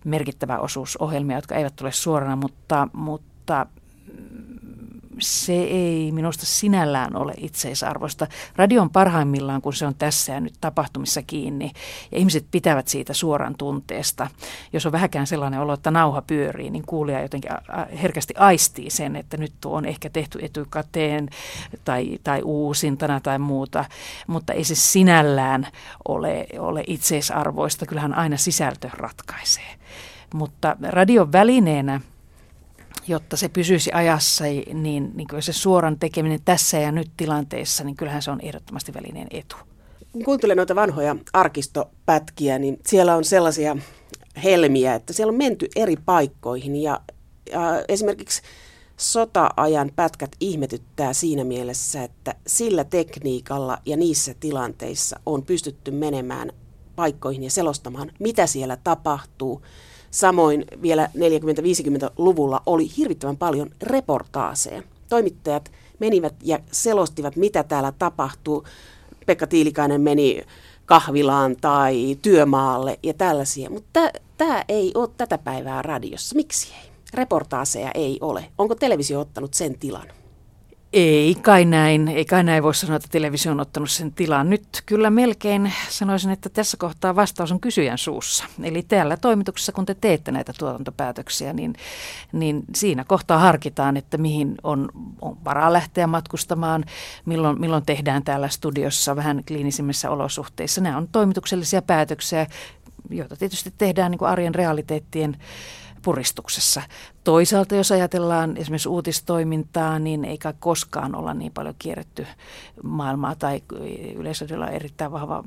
merkittävä 0.04 0.58
osuus 0.58 0.96
ohjelmia, 0.96 1.36
jotka 1.36 1.54
eivät 1.54 1.76
tule 1.76 1.92
suorana, 1.92 2.36
mutta, 2.36 2.88
mutta 2.92 3.66
se 5.18 5.52
ei 5.52 6.12
minusta 6.12 6.46
sinällään 6.46 7.16
ole 7.16 7.32
itseisarvoista. 7.36 8.26
Radio 8.56 8.82
on 8.82 8.90
parhaimmillaan, 8.90 9.62
kun 9.62 9.72
se 9.72 9.86
on 9.86 9.94
tässä 9.94 10.32
ja 10.32 10.40
nyt 10.40 10.54
tapahtumissa 10.60 11.22
kiinni, 11.22 11.70
ja 12.12 12.18
ihmiset 12.18 12.46
pitävät 12.50 12.88
siitä 12.88 13.12
suoran 13.12 13.54
tunteesta. 13.54 14.30
Jos 14.72 14.86
on 14.86 14.92
vähäkään 14.92 15.26
sellainen 15.26 15.60
olo, 15.60 15.72
että 15.72 15.90
nauha 15.90 16.22
pyörii, 16.22 16.70
niin 16.70 16.86
kuulija 16.86 17.22
jotenkin 17.22 17.50
herkästi 18.02 18.34
aistii 18.36 18.90
sen, 18.90 19.16
että 19.16 19.36
nyt 19.36 19.52
tuo 19.60 19.76
on 19.76 19.84
ehkä 19.84 20.10
tehty 20.10 20.38
etukäteen 20.42 21.28
tai, 21.84 22.18
tai 22.24 22.42
uusintana 22.42 23.20
tai 23.20 23.38
muuta, 23.38 23.84
mutta 24.26 24.52
ei 24.52 24.64
se 24.64 24.74
sinällään 24.74 25.68
ole, 26.08 26.46
ole 26.58 26.84
itseisarvoista. 26.86 27.86
Kyllähän 27.86 28.14
aina 28.14 28.36
sisältö 28.36 28.90
ratkaisee. 28.92 29.74
Mutta 30.34 30.76
radion 30.82 31.32
välineenä– 31.32 32.00
jotta 33.08 33.36
se 33.36 33.48
pysyisi 33.48 33.90
ajassa, 33.94 34.44
niin, 34.74 35.10
niin 35.14 35.28
kyllä 35.28 35.40
se 35.40 35.52
suoran 35.52 35.98
tekeminen 35.98 36.40
tässä 36.44 36.78
ja 36.78 36.92
nyt 36.92 37.10
tilanteessa, 37.16 37.84
niin 37.84 37.96
kyllähän 37.96 38.22
se 38.22 38.30
on 38.30 38.40
ehdottomasti 38.40 38.94
välineen 38.94 39.26
etu. 39.30 39.56
Kun 40.12 40.24
kuuntelen 40.24 40.56
noita 40.56 40.74
vanhoja 40.74 41.16
arkistopätkiä, 41.32 42.58
niin 42.58 42.78
siellä 42.86 43.16
on 43.16 43.24
sellaisia 43.24 43.76
helmiä, 44.44 44.94
että 44.94 45.12
siellä 45.12 45.30
on 45.30 45.38
menty 45.38 45.68
eri 45.76 45.96
paikkoihin 45.96 46.76
ja, 46.76 47.00
ja 47.52 47.84
esimerkiksi 47.88 48.42
sota-ajan 48.96 49.90
pätkät 49.96 50.30
ihmetyttää 50.40 51.12
siinä 51.12 51.44
mielessä, 51.44 52.02
että 52.02 52.34
sillä 52.46 52.84
tekniikalla 52.84 53.78
ja 53.86 53.96
niissä 53.96 54.34
tilanteissa 54.40 55.20
on 55.26 55.42
pystytty 55.42 55.90
menemään 55.90 56.52
paikkoihin 56.96 57.44
ja 57.44 57.50
selostamaan, 57.50 58.12
mitä 58.18 58.46
siellä 58.46 58.76
tapahtuu, 58.84 59.62
Samoin 60.12 60.64
vielä 60.82 61.10
40-50-luvulla 61.16 62.62
oli 62.66 62.96
hirvittävän 62.96 63.36
paljon 63.36 63.70
reportaaseja. 63.82 64.82
Toimittajat 65.08 65.72
menivät 65.98 66.34
ja 66.42 66.58
selostivat, 66.72 67.36
mitä 67.36 67.62
täällä 67.62 67.92
tapahtuu. 67.98 68.64
Pekka 69.26 69.46
Tiilikainen 69.46 70.00
meni 70.00 70.42
kahvilaan 70.86 71.56
tai 71.60 72.18
työmaalle 72.22 72.98
ja 73.02 73.14
tällaisia. 73.14 73.70
Mutta 73.70 74.00
tämä 74.38 74.64
ei 74.68 74.92
ole 74.94 75.08
tätä 75.16 75.38
päivää 75.38 75.82
radiossa. 75.82 76.36
Miksi 76.36 76.72
ei? 76.82 76.90
Reportaaseja 77.14 77.90
ei 77.94 78.18
ole. 78.20 78.44
Onko 78.58 78.74
televisio 78.74 79.20
ottanut 79.20 79.54
sen 79.54 79.78
tilan? 79.78 80.21
Ei 80.92 81.34
kai 81.34 81.64
näin, 81.64 82.08
ei 82.08 82.24
kai 82.24 82.44
näin 82.44 82.62
voi 82.62 82.74
sanoa, 82.74 82.96
että 82.96 83.08
televisio 83.10 83.52
on 83.52 83.60
ottanut 83.60 83.90
sen 83.90 84.12
tilan. 84.12 84.50
Nyt 84.50 84.82
kyllä 84.86 85.10
melkein 85.10 85.72
sanoisin, 85.88 86.30
että 86.30 86.48
tässä 86.48 86.76
kohtaa 86.76 87.16
vastaus 87.16 87.52
on 87.52 87.60
kysyjän 87.60 87.98
suussa. 87.98 88.44
Eli 88.62 88.82
täällä 88.82 89.16
toimituksessa, 89.16 89.72
kun 89.72 89.86
te 89.86 89.94
teette 89.94 90.32
näitä 90.32 90.52
tuotantopäätöksiä, 90.58 91.52
niin, 91.52 91.74
niin 92.32 92.62
siinä 92.74 93.04
kohtaa 93.04 93.38
harkitaan, 93.38 93.96
että 93.96 94.18
mihin 94.18 94.54
on, 94.62 94.88
on 95.20 95.36
varaa 95.44 95.72
lähteä 95.72 96.06
matkustamaan, 96.06 96.84
milloin, 97.24 97.60
milloin 97.60 97.86
tehdään 97.86 98.24
täällä 98.24 98.48
studiossa 98.48 99.16
vähän 99.16 99.42
kliinisimmissä 99.48 100.10
olosuhteissa. 100.10 100.80
Nämä 100.80 100.96
on 100.96 101.08
toimituksellisia 101.12 101.82
päätöksiä, 101.82 102.46
joita 103.10 103.36
tietysti 103.36 103.72
tehdään 103.78 104.10
niin 104.10 104.18
kuin 104.18 104.30
arjen 104.30 104.54
realiteettien 104.54 105.36
puristuksessa. 106.02 106.82
Toisaalta 107.24 107.74
jos 107.74 107.92
ajatellaan 107.92 108.56
esimerkiksi 108.56 108.88
uutistoimintaa, 108.88 109.98
niin 109.98 110.24
ei 110.24 110.38
kai 110.38 110.54
koskaan 110.60 111.14
olla 111.14 111.34
niin 111.34 111.52
paljon 111.52 111.74
kierretty 111.78 112.26
maailmaa 112.82 113.34
tai 113.34 113.62
yleisöllä 114.16 114.66
on 114.66 114.72
erittäin 114.72 115.12
vahva 115.12 115.44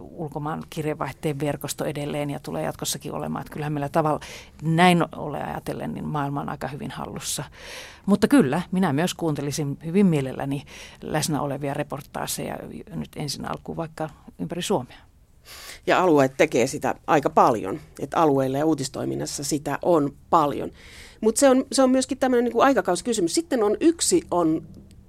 ulkomaan 0.00 0.62
kirjeenvaihteen 0.70 1.40
verkosto 1.40 1.84
edelleen 1.84 2.30
ja 2.30 2.40
tulee 2.40 2.62
jatkossakin 2.62 3.12
olemaan. 3.12 3.40
Että 3.42 3.52
kyllähän 3.52 3.72
meillä 3.72 3.88
tavalla 3.88 4.20
näin 4.62 5.04
ole 5.16 5.42
ajatellen, 5.42 5.94
niin 5.94 6.08
maailma 6.08 6.40
on 6.40 6.48
aika 6.48 6.68
hyvin 6.68 6.90
hallussa. 6.90 7.44
Mutta 8.06 8.28
kyllä, 8.28 8.62
minä 8.72 8.92
myös 8.92 9.14
kuuntelisin 9.14 9.78
hyvin 9.84 10.06
mielelläni 10.06 10.64
läsnä 11.02 11.40
olevia 11.40 11.74
reportaaseja 11.74 12.56
nyt 12.94 13.10
ensin 13.16 13.50
alkuun 13.50 13.76
vaikka 13.76 14.10
ympäri 14.38 14.62
Suomea. 14.62 15.11
Ja 15.86 16.02
alueet 16.02 16.32
tekee 16.36 16.66
sitä 16.66 16.94
aika 17.06 17.30
paljon, 17.30 17.80
että 17.98 18.16
alueilla 18.16 18.58
ja 18.58 18.66
uutistoiminnassa 18.66 19.44
sitä 19.44 19.78
on 19.82 20.12
paljon. 20.30 20.70
Mutta 21.20 21.38
se 21.38 21.48
on, 21.48 21.64
se 21.72 21.82
on 21.82 21.90
myöskin 21.90 22.18
tämmöinen 22.18 22.44
niin 22.44 22.62
aikakauskysymys. 22.62 23.34
Sitten 23.34 23.62
on 23.62 23.76
yksi 23.80 24.22
on 24.30 24.62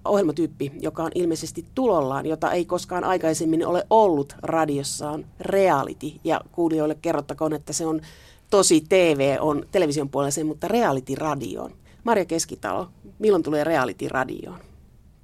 ohjelmatyyppi, 0.05 0.71
joka 0.79 1.03
on 1.03 1.11
ilmeisesti 1.15 1.65
tulollaan, 1.75 2.25
jota 2.25 2.51
ei 2.51 2.65
koskaan 2.65 3.03
aikaisemmin 3.03 3.67
ole 3.67 3.87
ollut 3.89 4.35
radiossa, 4.41 5.11
on 5.11 5.25
reality. 5.39 6.07
Ja 6.23 6.41
kuulijoille 6.51 6.95
kerrottakoon, 7.01 7.53
että 7.53 7.73
se 7.73 7.85
on 7.85 8.01
tosi 8.49 8.83
TV, 8.89 9.37
on 9.39 9.65
television 9.71 10.09
puolella 10.09 10.31
se, 10.31 10.43
mutta 10.43 10.67
reality 10.67 11.15
radio 11.15 11.69
Marja 12.03 12.25
Keskitalo, 12.25 12.87
milloin 13.19 13.43
tulee 13.43 13.63
reality 13.63 14.09
radioon? 14.09 14.72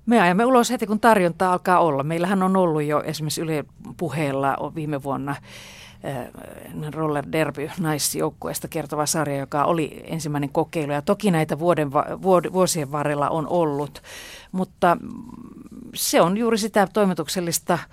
Me 0.10 0.22
ajamme 0.22 0.46
ulos 0.46 0.70
heti, 0.70 0.88
kun 0.88 1.00
tarjonta 1.00 1.52
alkaa 1.52 1.80
olla. 1.80 2.04
Meillähän 2.04 2.44
on 2.44 2.58
ollut 2.58 2.84
jo 2.84 3.04
esimerkiksi 3.04 3.42
Yle 3.42 3.66
puheella 3.98 4.72
viime 4.76 5.04
vuonna 5.04 5.32
äh, 5.32 6.28
Roller 6.94 7.26
Derby 7.32 7.70
naisjoukkueesta 7.80 8.68
kertova 8.68 9.06
sarja, 9.06 9.38
joka 9.38 9.64
oli 9.64 10.04
ensimmäinen 10.06 10.50
kokeilu. 10.50 10.92
Ja 10.92 11.02
toki 11.02 11.32
näitä 11.32 11.60
vuoden, 11.60 11.92
vuosien 12.54 12.92
varrella 12.92 13.30
on 13.30 13.48
ollut, 13.48 14.04
mutta 14.52 14.98
se 15.96 16.22
on 16.22 16.38
juuri 16.38 16.58
sitä 16.58 16.88
toimituksellista 16.94 17.74
äh, 17.74 17.88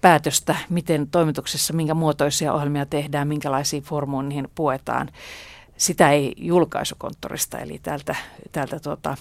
päätöstä, 0.00 0.56
miten 0.70 1.08
toimituksessa, 1.10 1.72
minkä 1.72 1.94
muotoisia 1.94 2.52
ohjelmia 2.52 2.86
tehdään, 2.86 3.28
minkälaisiin 3.28 3.82
formuun 3.82 4.28
niihin 4.28 4.48
puetaan. 4.54 5.10
Sitä 5.76 6.10
ei 6.10 6.32
julkaisukonttorista, 6.36 7.58
eli 7.58 7.80
täältä, 7.82 8.16
täältä 8.52 8.80
tuota, 8.80 9.16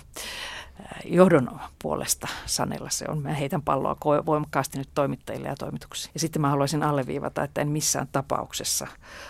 johdon 1.06 1.60
puolesta 1.82 2.27
sanella 2.46 2.89
se 2.89 3.06
on. 3.08 3.22
Mä 3.22 3.34
heitän 3.34 3.62
palloa 3.62 3.98
voimakkaasti 4.25 4.77
nyt 4.77 4.89
toimittajille 4.96 5.48
ja 5.48 5.56
toimituksiin. 5.56 6.12
Ja 6.13 6.20
sitten 6.20 6.42
mä 6.42 6.50
haluaisin 6.50 6.84
alleviivata, 6.84 7.44
että 7.44 7.62
en 7.62 7.68
missään 7.68 8.08
tapauksessa 8.12 8.88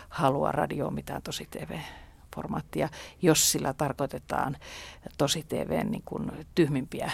halua 0.09 0.51
radioon 0.51 0.93
mitään 0.93 1.21
tosi 1.21 1.47
TV-formaattia, 1.51 2.89
jos 3.21 3.51
sillä 3.51 3.73
tarkoitetaan 3.73 4.57
tosi 5.17 5.43
TVn 5.43 5.91
niin 5.91 6.03
kuin 6.05 6.31
tyhmimpiä, 6.55 7.11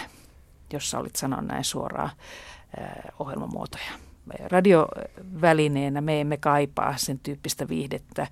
jos 0.72 0.90
sä 0.90 0.98
olit 0.98 1.16
sanoa 1.16 1.40
näin 1.40 1.64
suoraan, 1.64 2.10
ohjelmamuotoja 3.18 4.09
radiovälineenä 4.28 6.00
me 6.00 6.20
emme 6.20 6.36
kaipaa 6.36 6.94
sen 6.96 7.18
tyyppistä 7.18 7.68
viihdettä 7.68 8.26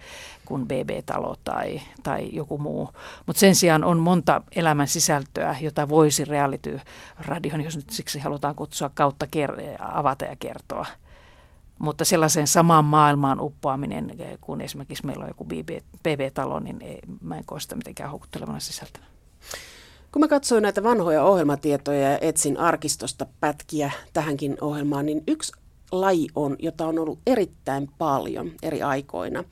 kuin 0.45 0.66
BB-talo 0.66 1.37
tai, 1.45 1.80
tai 2.02 2.28
joku 2.33 2.59
muu. 2.59 2.90
Mutta 3.26 3.40
sen 3.40 3.54
sijaan 3.54 3.85
on 3.85 3.99
monta 3.99 4.42
elämän 4.57 4.88
sisältöä, 4.88 5.57
jota 5.61 5.88
voisi 5.88 6.25
reality 6.25 6.80
radion, 7.18 7.64
jos 7.64 7.76
nyt 7.76 7.90
siksi 7.90 8.18
halutaan 8.18 8.54
kutsua 8.54 8.90
kautta 8.95 9.26
ker- 9.26 9.76
avata 9.78 10.25
ja 10.25 10.37
kertoa. 10.37 10.87
Mutta 11.78 12.04
sellaiseen 12.04 12.47
samaan 12.47 12.85
maailmaan 12.85 13.40
uppoaminen, 13.40 14.11
kun 14.40 14.61
esimerkiksi 14.61 15.07
meillä 15.07 15.23
on 15.23 15.30
joku 15.30 15.45
BB, 15.45 15.68
BB-talo, 16.02 16.61
niin 16.61 16.83
ei, 16.83 16.99
mä 17.21 17.37
en 17.37 17.45
koe 17.45 17.61
sitä 17.61 17.76
mitenkään 17.76 18.11
houkuttelevana 18.11 18.61
sisältönä. 18.61 19.07
Kun 20.12 20.21
mä 20.21 20.28
katsoin 20.28 20.62
näitä 20.62 20.83
vanhoja 20.83 21.25
ohjelmatietoja 21.25 22.11
ja 22.11 22.18
etsin 22.21 22.57
arkistosta 22.57 23.26
pätkiä 23.40 23.90
tähänkin 24.12 24.57
ohjelmaan, 24.61 25.07
niin 25.07 25.23
yksi 25.26 25.52
laji 25.92 26.26
on, 26.35 26.57
jota 26.59 26.87
on 26.87 26.99
ollut 26.99 27.18
erittäin 27.26 27.90
paljon 27.99 28.50
eri 28.62 28.83
aikoina, 28.83 29.45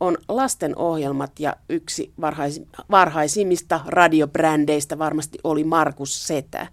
on 0.00 0.16
lastenohjelmat 0.28 1.40
ja 1.40 1.56
yksi 1.68 2.12
varhais, 2.20 2.62
varhaisimmista 2.90 3.80
radiobrändeistä 3.86 4.98
varmasti 4.98 5.38
oli 5.44 5.64
Markus 5.64 6.26
Setä. 6.26 6.66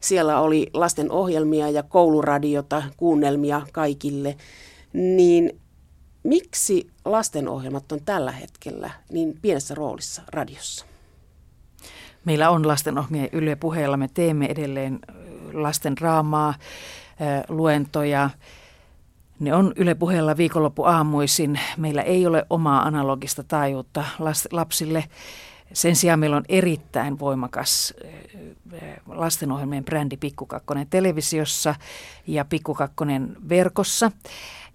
Siellä 0.00 0.40
oli 0.40 0.66
lastenohjelmia 0.74 1.70
ja 1.70 1.82
kouluradiota, 1.82 2.82
kuunnelmia 2.96 3.62
kaikille. 3.72 4.36
Niin 4.92 5.60
miksi 6.22 6.90
lastenohjelmat 7.04 7.92
on 7.92 8.00
tällä 8.04 8.32
hetkellä 8.32 8.90
niin 9.10 9.38
pienessä 9.42 9.74
roolissa 9.74 10.22
radiossa? 10.28 10.84
Meillä 12.24 12.50
on 12.50 12.68
lastenohjelmia 12.68 13.28
Yle 13.32 13.56
puheella. 13.56 13.96
Me 13.96 14.08
teemme 14.14 14.46
edelleen 14.46 14.98
lasten 15.52 15.96
draamaa 15.96 16.54
luentoja. 17.48 18.30
Ne 19.40 19.54
on 19.54 19.72
Yle 19.76 19.94
puheella 19.94 20.36
viikonloppu 20.36 20.84
aamuisin. 20.84 21.60
Meillä 21.76 22.02
ei 22.02 22.26
ole 22.26 22.46
omaa 22.50 22.82
analogista 22.82 23.44
taajuutta 23.44 24.04
lapsille. 24.52 25.04
Sen 25.72 25.96
sijaan 25.96 26.18
meillä 26.18 26.36
on 26.36 26.44
erittäin 26.48 27.18
voimakas 27.18 27.94
lastenohjelmien 29.06 29.84
brändi 29.84 30.16
Pikkukakkonen 30.16 30.86
televisiossa 30.90 31.74
ja 32.26 32.44
Pikkukakkonen 32.44 33.36
verkossa. 33.48 34.12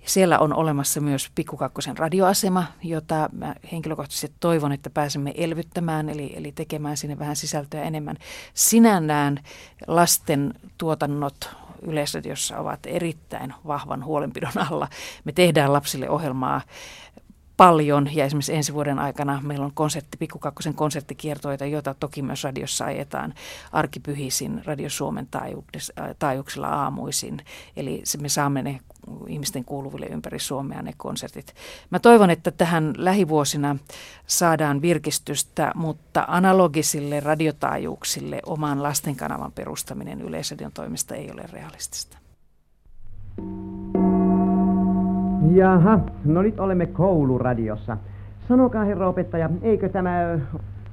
Siellä 0.05 0.39
on 0.39 0.53
olemassa 0.53 1.01
myös 1.01 1.31
Pikkukakkosen 1.35 1.97
radioasema, 1.97 2.63
jota 2.83 3.29
mä 3.31 3.55
henkilökohtaisesti 3.71 4.31
toivon, 4.39 4.71
että 4.71 4.89
pääsemme 4.89 5.33
elvyttämään, 5.35 6.09
eli, 6.09 6.33
eli 6.35 6.51
tekemään 6.51 6.97
sinne 6.97 7.19
vähän 7.19 7.35
sisältöä 7.35 7.83
enemmän. 7.83 8.17
Sinällään 8.53 9.39
lasten 9.87 10.53
tuotannot 10.77 11.49
Yleisradiossa 11.81 12.57
ovat 12.57 12.79
erittäin 12.85 13.53
vahvan 13.67 14.05
huolenpidon 14.05 14.57
alla. 14.71 14.87
Me 15.23 15.31
tehdään 15.31 15.73
lapsille 15.73 16.09
ohjelmaa 16.09 16.61
paljon 17.57 18.15
ja 18.15 18.25
esimerkiksi 18.25 18.55
ensi 18.55 18.73
vuoden 18.73 18.99
aikana 18.99 19.41
meillä 19.43 19.65
on 19.65 19.73
konsertti, 19.73 20.17
Pikkukakkosen 20.17 20.73
konserttikiertoita, 20.73 21.65
joita 21.65 21.93
toki 21.93 22.21
myös 22.21 22.43
radiossa 22.43 22.85
ajetaan 22.85 23.33
arkipyhisin 23.71 24.61
Radio 24.65 24.89
Suomen 24.89 25.27
taajuuksilla 26.19 26.67
aamuisin. 26.67 27.37
Eli 27.75 28.03
me 28.21 28.29
saamme 28.29 28.61
ne 28.61 28.79
ihmisten 29.27 29.65
kuuluville 29.65 30.05
ympäri 30.05 30.39
Suomea 30.39 30.81
ne 30.81 30.93
konsertit. 30.97 31.53
Mä 31.89 31.99
toivon, 31.99 32.29
että 32.29 32.51
tähän 32.51 32.93
lähivuosina 32.97 33.75
saadaan 34.27 34.81
virkistystä, 34.81 35.71
mutta 35.75 36.25
analogisille 36.27 37.19
radiotaajuuksille 37.19 38.39
oman 38.45 38.83
lastenkanavan 38.83 39.51
perustaminen 39.51 40.21
Yleisradion 40.21 40.71
toimista 40.73 41.15
ei 41.15 41.31
ole 41.31 41.43
realistista. 41.53 42.17
Jaha, 45.53 45.99
no 46.25 46.41
nyt 46.41 46.59
olemme 46.59 46.85
kouluradiossa. 46.85 47.97
Sanokaa 48.47 48.83
herra 48.83 49.07
opettaja, 49.07 49.49
eikö 49.61 49.89
tämä... 49.89 50.39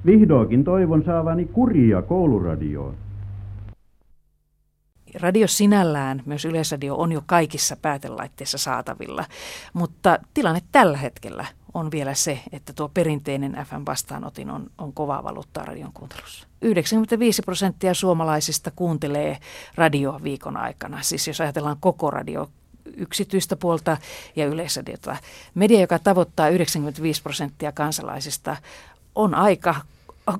Vihdoinkin 0.05 0.63
toivon 0.63 1.03
saavani 1.05 1.45
kuria 1.45 2.01
kouluradioon. 2.01 2.95
Radio 5.15 5.47
sinällään, 5.47 6.23
myös 6.25 6.45
Yleisradio, 6.45 6.95
on 6.95 7.11
jo 7.11 7.23
kaikissa 7.25 7.75
päätelaitteissa 7.75 8.57
saatavilla, 8.57 9.25
mutta 9.73 10.19
tilanne 10.33 10.61
tällä 10.71 10.97
hetkellä 10.97 11.45
on 11.73 11.91
vielä 11.91 12.13
se, 12.13 12.39
että 12.51 12.73
tuo 12.73 12.89
perinteinen 12.89 13.51
FM-vastaanotin 13.51 14.49
on, 14.49 14.71
on 14.77 14.93
kovaa 14.93 15.23
valuuttaa 15.23 15.65
radion 15.65 15.93
kuuntelussa. 15.93 16.47
95 16.61 17.41
prosenttia 17.41 17.93
suomalaisista 17.93 18.71
kuuntelee 18.75 19.37
radio 19.75 20.19
viikon 20.23 20.57
aikana. 20.57 21.01
Siis 21.01 21.27
jos 21.27 21.41
ajatellaan 21.41 21.77
koko 21.79 22.11
radio 22.11 22.49
yksityistä 22.97 23.55
puolta 23.55 23.97
ja 24.35 24.45
yleisradiota. 24.45 25.17
Media, 25.55 25.81
joka 25.81 25.99
tavoittaa 25.99 26.49
95 26.49 27.21
prosenttia 27.21 27.71
kansalaisista, 27.71 28.57
on 29.15 29.35
aika 29.35 29.75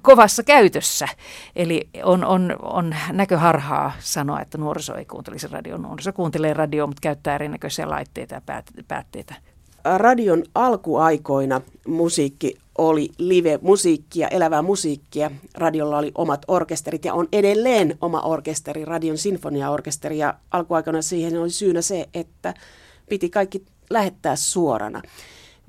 kovassa 0.01 0.43
käytössä. 0.43 1.07
Eli 1.55 1.89
on, 2.03 2.25
on, 2.25 2.55
on 2.61 2.95
näköharhaa 3.11 3.91
sanoa, 3.99 4.41
että 4.41 4.57
nuoriso 4.57 4.95
ei 4.95 5.05
kuuntelisi 5.05 5.47
radioon. 5.47 5.81
Nuoriso 5.81 6.13
kuuntelee 6.13 6.53
radioa, 6.53 6.87
mutta 6.87 7.01
käyttää 7.01 7.35
erinäköisiä 7.35 7.89
laitteita 7.89 8.35
ja 8.35 8.41
päätteitä. 8.87 9.35
Radion 9.97 10.43
alkuaikoina 10.55 11.61
musiikki 11.87 12.57
oli 12.77 13.09
live-musiikkia, 13.17 14.27
elävää 14.27 14.61
musiikkia. 14.61 15.31
Radiolla 15.55 15.97
oli 15.97 16.11
omat 16.15 16.45
orkesterit 16.47 17.05
ja 17.05 17.13
on 17.13 17.27
edelleen 17.31 17.97
oma 18.01 18.21
orkesteri, 18.21 18.85
Radion 18.85 19.17
sinfoniaorkesteri. 19.17 20.17
Ja 20.17 20.33
alkuaikoina 20.51 21.01
siihen 21.01 21.41
oli 21.41 21.49
syynä 21.49 21.81
se, 21.81 22.09
että 22.13 22.53
piti 23.09 23.29
kaikki 23.29 23.65
lähettää 23.89 24.35
suorana. 24.35 25.01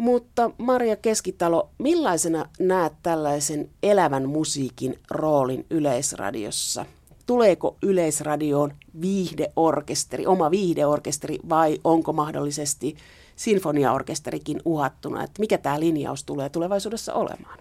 Mutta 0.00 0.50
Maria 0.58 0.96
Keskitalo, 0.96 1.70
millaisena 1.78 2.44
näet 2.58 2.92
tällaisen 3.02 3.70
elävän 3.82 4.28
musiikin 4.28 4.98
roolin 5.10 5.66
yleisradiossa? 5.70 6.86
Tuleeko 7.26 7.76
yleisradioon 7.82 8.74
viihdeorkesteri, 9.00 10.26
oma 10.26 10.50
viihdeorkesteri 10.50 11.38
vai 11.48 11.80
onko 11.84 12.12
mahdollisesti 12.12 12.96
sinfoniaorkesterikin 13.36 14.60
uhattuna? 14.64 15.24
Että 15.24 15.40
mikä 15.40 15.58
tämä 15.58 15.80
linjaus 15.80 16.24
tulee 16.24 16.48
tulevaisuudessa 16.48 17.14
olemaan? 17.14 17.58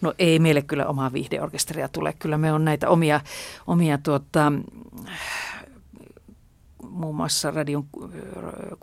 No 0.00 0.14
ei 0.18 0.38
meille 0.38 0.62
kyllä 0.62 0.86
omaa 0.86 1.12
viihdeorkesteria 1.12 1.88
tule. 1.88 2.14
Kyllä 2.18 2.38
me 2.38 2.52
on 2.52 2.64
näitä 2.64 2.88
omia, 2.88 3.20
omia 3.66 3.98
tuota, 3.98 4.52
muun 6.82 7.14
muassa 7.14 7.50
radion 7.50 7.84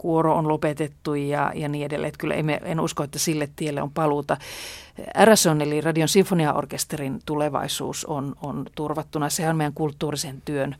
kuoro 0.05 0.35
on 0.35 0.47
lopetettu 0.47 1.13
ja, 1.15 1.51
ja 1.55 1.69
niin 1.69 1.85
edelleen. 1.85 2.07
Että 2.07 2.17
kyllä 2.17 2.33
emme, 2.33 2.61
en 2.63 2.79
usko, 2.79 3.03
että 3.03 3.19
sille 3.19 3.49
tielle 3.55 3.81
on 3.81 3.91
paluuta. 3.91 4.37
RSON 5.25 5.61
eli 5.61 5.81
Radion 5.81 6.07
Sinfoniaorkesterin 6.07 7.19
tulevaisuus 7.25 8.05
on, 8.05 8.35
on 8.41 8.65
turvattuna. 8.75 9.29
Sehän 9.29 9.51
on 9.51 9.57
meidän 9.57 9.73
kulttuurisen 9.73 10.41
työn 10.45 10.75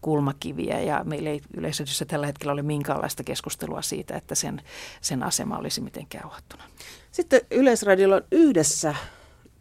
kulmakiviä 0.00 0.80
ja 0.80 1.04
meillä 1.04 1.30
ei 1.30 1.40
yleisössä 1.56 2.04
tällä 2.04 2.26
hetkellä 2.26 2.52
ole 2.52 2.62
minkäänlaista 2.62 3.24
keskustelua 3.24 3.82
siitä, 3.82 4.16
että 4.16 4.34
sen, 4.34 4.62
sen 5.00 5.22
asema 5.22 5.58
olisi 5.58 5.80
mitenkään 5.80 6.26
uhattuna. 6.26 6.64
Sitten 7.10 7.40
Yleisradiolla 7.50 8.16
on 8.16 8.24
yhdessä 8.32 8.94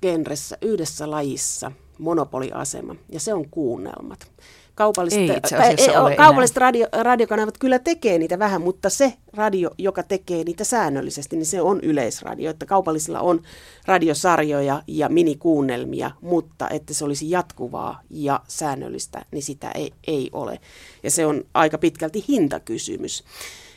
genressä, 0.02 0.58
yhdessä 0.62 1.12
lajissa 1.12 1.72
monopoliasema 2.00 2.96
ja 3.10 3.20
se 3.20 3.34
on 3.34 3.50
kuunnelmat. 3.50 4.32
Kaupalliset, 4.78 5.20
Ei 5.20 5.38
itse 5.38 5.56
asiassa 5.56 6.02
ole 6.02 6.16
kaupalliset 6.16 6.58
radio, 6.58 6.88
radiokanavat 7.02 7.58
kyllä 7.58 7.80
tekee 7.80 8.18
niitä 8.18 8.40
vähän, 8.40 8.62
mutta 8.62 8.90
se 8.90 9.14
radio, 9.34 9.70
joka 9.78 10.04
tekee 10.04 10.44
niitä 10.44 10.64
säännöllisesti, 10.64 11.36
niin 11.36 11.46
se 11.46 11.62
on 11.62 11.80
yleisradio. 11.82 12.50
Että 12.50 12.66
kaupallisilla 12.66 13.20
on 13.20 13.42
radiosarjoja 13.86 14.84
ja 14.88 15.10
minikuunnelmia, 15.10 16.12
mutta 16.22 16.70
että 16.70 16.94
se 16.94 17.06
olisi 17.06 17.32
jatkuvaa 17.32 18.02
ja 18.10 18.40
säännöllistä, 18.48 19.26
niin 19.32 19.44
sitä 19.44 19.72
ei, 19.72 19.92
ei 20.08 20.30
ole. 20.34 20.60
Ja 21.04 21.12
se 21.12 21.26
on 21.26 21.44
aika 21.54 21.78
pitkälti 21.78 22.26
hintakysymys. 22.28 23.24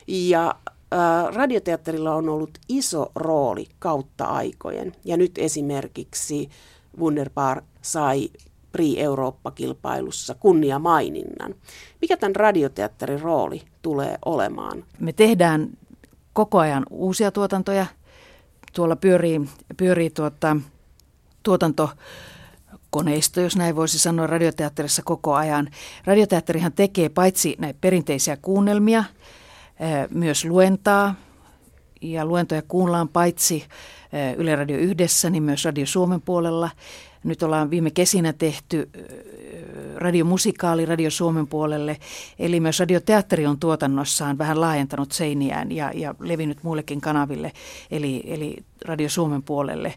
Ja 0.07 0.55
radioteatterilla 1.35 2.15
on 2.15 2.29
ollut 2.29 2.59
iso 2.69 3.13
rooli 3.15 3.67
kautta 3.79 4.25
aikojen. 4.25 4.93
Ja 5.05 5.17
nyt 5.17 5.33
esimerkiksi 5.39 6.49
Wunderbar 6.99 7.63
sai 7.83 8.31
Pri-Eurooppa-kilpailussa 8.73 10.35
kunniamaininnan. 10.35 11.55
Mikä 12.01 12.17
tämän 12.17 12.37
radioteatterin 12.37 13.21
rooli 13.21 13.63
tulee 13.83 14.19
olemaan? 14.25 14.85
Me 15.01 15.13
tehdään 15.13 15.69
koko 16.33 16.59
ajan 16.59 16.87
uusia 16.91 17.31
tuotantoja. 17.31 17.87
Tuolla 18.73 18.97
pyörii, 18.97 19.41
pyörii 19.77 20.11
tuota, 20.11 20.57
tuotantokoneisto, 21.43 23.41
jos 23.41 23.57
näin 23.57 23.77
voisi 23.77 23.99
sanoa, 23.99 24.27
radioteatterissa 24.27 25.03
koko 25.03 25.35
ajan. 25.35 25.71
Radioteatterihan 26.05 26.73
tekee 26.73 27.09
paitsi 27.09 27.57
näitä 27.59 27.79
perinteisiä 27.81 28.37
kuunnelmia, 28.37 29.05
myös 30.11 30.45
luentaa. 30.45 31.15
Ja 32.03 32.25
luentoja 32.25 32.63
kuunnellaan 32.63 33.09
paitsi 33.09 33.65
Yle 34.37 34.57
Radio 34.57 34.77
Yhdessä, 34.77 35.31
niin 35.31 35.43
myös 35.43 35.65
Radio 35.65 35.87
Suomen 35.87 36.21
puolella. 36.21 36.71
Nyt 37.25 37.43
ollaan 37.43 37.71
viime 37.71 37.91
kesinä 37.91 38.33
tehty 38.33 38.91
radiomusikaali 39.97 40.87
Radio 40.87 41.11
Suomen 41.11 41.47
puolelle, 41.47 41.97
eli 42.39 42.61
myös 42.61 42.81
radioteatteri 42.81 43.47
on 43.47 43.61
tuotannossaan 43.61 44.39
vähän 44.39 44.61
laajentanut 44.61 45.13
seiniään 45.13 45.73
ja, 45.73 45.93
ja 45.95 46.15
levinnyt 46.21 46.63
muillekin 46.63 47.01
kanaville, 47.01 47.53
eli, 47.91 48.23
eli 48.27 48.57
Radio 48.85 49.09
Suomen 49.09 49.43
puolelle 49.43 49.95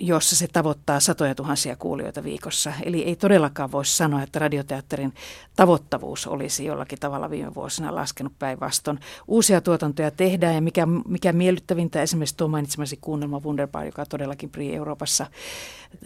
jossa 0.00 0.36
se 0.36 0.48
tavoittaa 0.52 1.00
satoja 1.00 1.34
tuhansia 1.34 1.76
kuulijoita 1.76 2.24
viikossa. 2.24 2.72
Eli 2.82 3.02
ei 3.02 3.16
todellakaan 3.16 3.72
voisi 3.72 3.96
sanoa, 3.96 4.22
että 4.22 4.38
radioteatterin 4.38 5.14
tavoittavuus 5.56 6.26
olisi 6.26 6.64
jollakin 6.64 6.98
tavalla 6.98 7.30
viime 7.30 7.54
vuosina 7.54 7.94
laskenut 7.94 8.32
päinvastoin. 8.38 9.00
Uusia 9.28 9.60
tuotantoja 9.60 10.10
tehdään 10.10 10.54
ja 10.54 10.60
mikä, 10.60 10.86
mikä 11.08 11.32
miellyttävintä 11.32 12.02
esimerkiksi 12.02 12.36
tuo 12.36 12.48
mainitsemasi 12.48 12.98
kuunnelma 13.00 13.40
Wunderbar, 13.40 13.84
joka 13.84 14.06
todellakin 14.06 14.50
Pri 14.50 14.74
Euroopassa 14.74 15.26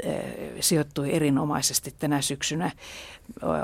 äh, 0.07 0.15
sijoittui 0.61 1.13
erinomaisesti 1.13 1.95
tänä 1.99 2.21
syksynä. 2.21 2.71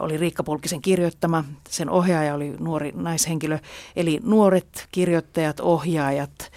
Oli 0.01 0.17
Riikka 0.17 0.43
Pulkisen 0.43 0.83
kirjoittama, 0.83 1.45
sen 1.69 1.91
ohjaaja 1.91 2.35
oli 2.35 2.57
nuori 2.59 2.93
naishenkilö, 2.95 3.59
eli 3.97 4.21
nuoret 4.23 4.89
kirjoittajat, 4.93 5.61
ohjaajat, 5.61 6.51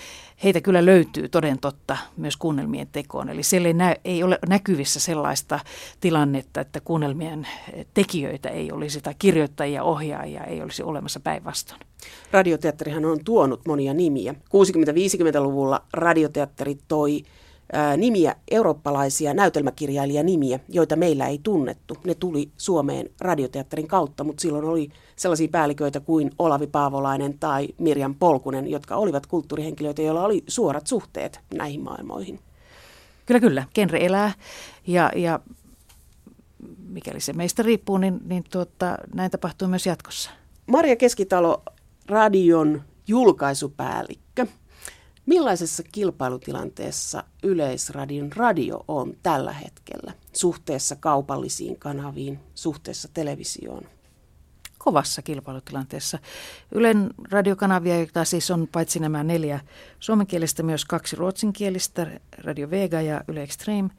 heitä 0.44 0.62
kyllä 0.62 0.86
löytyy 0.86 1.30
toden 1.30 1.60
totta 1.60 1.98
myös 2.18 2.38
kuunnelmien 2.38 2.88
tekoon. 2.92 3.30
Eli 3.30 3.44
siellä 3.44 3.68
ei, 3.68 3.74
nä- 3.74 3.96
ei 4.06 4.24
ole 4.24 4.40
näkyvissä 4.50 5.00
sellaista 5.00 5.60
tilannetta, 6.00 6.62
että 6.62 6.80
kuunnelmien 6.80 7.48
tekijöitä 7.94 8.50
ei 8.50 8.72
olisi 8.72 9.02
tai 9.02 9.16
kirjoittajia, 9.20 9.84
ohjaajia 9.84 10.44
ei 10.44 10.62
olisi 10.62 10.84
olemassa 10.84 11.20
päinvastoin. 11.20 11.82
Radioteatterihan 12.32 13.06
on 13.06 13.20
tuonut 13.26 13.62
monia 13.68 13.94
nimiä. 13.94 14.34
60-50-luvulla 14.34 15.82
radioteatteri 15.94 16.78
toi 16.88 17.24
nimiä, 17.98 18.36
eurooppalaisia 18.52 19.34
näytelmäkirjailijanimiä, 19.34 20.60
joita 20.70 20.96
meillä 20.96 21.28
ei 21.28 21.40
tunnettu. 21.44 21.98
Ne 22.06 22.16
tuli 22.16 22.50
Suomeen 22.58 23.10
radioteatterin 23.20 23.88
kautta, 23.88 24.24
mutta 24.24 24.42
silloin 24.42 24.66
oli 24.66 24.90
sellaisia 25.24 25.48
päälliköitä 25.48 26.00
kuin 26.00 26.32
Olavi 26.40 26.68
Paavolainen 26.68 27.40
tai 27.40 27.68
Mirjan 27.78 28.16
Polkunen, 28.16 28.68
jotka 28.68 28.96
olivat 28.96 29.26
kulttuurihenkilöitä, 29.26 30.02
joilla 30.02 30.26
oli 30.26 30.44
suorat 30.48 30.88
suhteet 30.88 31.40
näihin 31.54 31.84
maailmoihin. 31.84 32.40
Kyllä, 33.26 33.40
kyllä. 33.40 33.64
Genre 33.74 34.06
elää 34.06 34.34
ja, 34.88 35.12
ja 35.16 35.40
mikäli 36.88 37.20
se 37.20 37.34
meistä 37.34 37.64
riippuu, 37.64 37.98
niin, 37.98 38.20
niin 38.26 38.44
tuota, 38.52 38.98
näin 39.14 39.32
tapahtuu 39.32 39.68
myös 39.68 39.86
jatkossa. 39.86 40.32
Maria 40.68 40.96
Keskitalo, 40.96 41.64
radion 42.08 42.82
julkaisupäällikkö. 43.08 44.48
Millaisessa 45.26 45.84
kilpailutilanteessa 45.92 47.24
Yleisradion 47.44 48.32
radio 48.34 48.86
on 48.88 49.14
tällä 49.24 49.54
hetkellä 49.54 50.14
suhteessa 50.34 50.96
kaupallisiin 50.96 51.80
kanaviin, 51.80 52.40
suhteessa 52.56 53.10
televisioon? 53.14 53.93
Kovassa 54.84 55.22
kilpailutilanteessa. 55.22 56.20
Ylen 56.72 57.10
radiokanavia, 57.32 57.98
joita 57.98 58.26
siis 58.26 58.52
on 58.52 58.68
paitsi 58.72 59.00
nämä 59.00 59.24
neljä 59.24 59.60
suomenkielistä, 60.00 60.64
myös 60.64 60.86
kaksi 60.86 61.16
ruotsinkielistä, 61.16 62.08
Radio 62.38 62.70
Vega 62.70 63.02
ja 63.02 63.22
Yle 63.28 63.44
Extreme. 63.44 63.90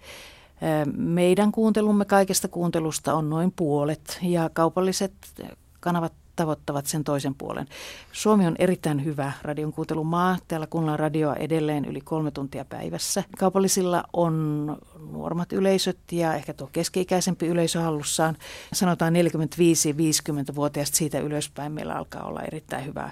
Meidän 0.96 1.52
kuuntelumme 1.52 2.04
kaikesta 2.04 2.48
kuuntelusta 2.48 3.14
on 3.14 3.30
noin 3.30 3.52
puolet 3.56 4.18
ja 4.22 4.50
kaupalliset 4.52 5.12
kanavat 5.80 6.12
tavoittavat 6.36 6.86
sen 6.86 7.04
toisen 7.04 7.34
puolen. 7.34 7.66
Suomi 8.12 8.46
on 8.46 8.56
erittäin 8.58 9.04
hyvä 9.04 9.32
radion 9.42 9.72
kuuntelumaa. 9.72 10.36
Täällä 10.48 10.66
kuunnellaan 10.66 10.98
radioa 10.98 11.34
edelleen 11.34 11.84
yli 11.84 12.00
kolme 12.00 12.30
tuntia 12.30 12.64
päivässä. 12.64 13.24
Kaupallisilla 13.38 14.04
on 14.12 14.76
nuormat 15.12 15.52
yleisöt 15.52 15.98
ja 16.12 16.34
ehkä 16.34 16.52
tuo 16.52 16.68
keski-ikäisempi 16.72 17.46
yleisö 17.46 17.80
hallussaan. 17.80 18.36
Sanotaan 18.72 19.14
45-50-vuotiaasta 19.14 20.96
siitä 20.96 21.20
ylöspäin 21.20 21.72
meillä 21.72 21.94
alkaa 21.94 22.24
olla 22.24 22.42
erittäin 22.42 22.86
hyvä 22.86 23.10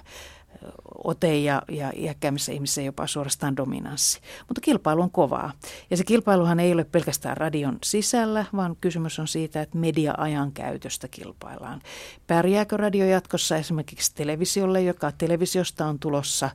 ote 1.03 1.37
ja, 1.37 1.61
ja 1.69 1.91
iäkkäämmissä 1.95 2.51
ihmisissä 2.51 2.81
jopa 2.81 3.07
suorastaan 3.07 3.57
dominanssi. 3.57 4.19
Mutta 4.47 4.61
kilpailu 4.61 5.01
on 5.01 5.11
kovaa. 5.11 5.51
Ja 5.89 5.97
se 5.97 6.03
kilpailuhan 6.03 6.59
ei 6.59 6.73
ole 6.73 6.83
pelkästään 6.83 7.37
radion 7.37 7.77
sisällä, 7.83 8.45
vaan 8.55 8.75
kysymys 8.81 9.19
on 9.19 9.27
siitä, 9.27 9.61
että 9.61 9.77
media-ajan 9.77 10.51
käytöstä 10.51 11.07
kilpaillaan. 11.07 11.81
Pärjääkö 12.27 12.77
radio 12.77 13.05
jatkossa 13.05 13.57
esimerkiksi 13.57 14.15
televisiolle, 14.15 14.81
joka 14.81 15.11
televisiosta 15.11 15.85
on 15.85 15.99
tulossa 15.99 16.49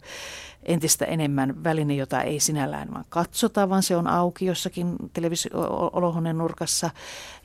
entistä 0.63 1.05
enemmän 1.05 1.65
väline, 1.65 1.95
jota 1.95 2.23
ei 2.23 2.41
sinällään 2.41 2.93
vaan 2.93 3.05
katsota, 3.09 3.69
vaan 3.69 3.83
se 3.83 3.97
on 3.97 4.07
auki 4.07 4.47
jossakin 4.47 4.97
televisio-olohuoneen 5.13 6.39
nurkassa 6.39 6.91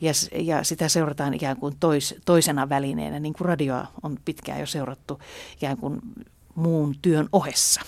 ja, 0.01 0.11
ja 0.41 0.63
sitä 0.63 0.89
seurataan 0.89 1.33
ikään 1.33 1.57
kuin 1.57 1.75
tois, 1.79 2.15
toisena 2.25 2.69
välineenä, 2.69 3.19
niin 3.19 3.33
kuin 3.33 3.45
radioa 3.45 3.87
on 4.03 4.17
pitkään 4.25 4.59
jo 4.59 4.65
seurattu 4.65 5.19
ikään 5.57 5.77
kuin 5.77 5.99
muun 6.55 6.95
työn 7.01 7.29
ohessa. 7.31 7.81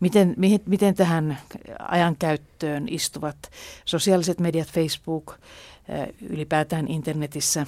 Miten, 0.00 0.34
miten 0.66 0.94
tähän 0.94 1.38
ajankäyttöön 1.88 2.88
istuvat 2.88 3.36
sosiaaliset 3.84 4.40
mediat, 4.40 4.68
Facebook, 4.68 5.38
ylipäätään 6.22 6.88
internetissä 6.88 7.66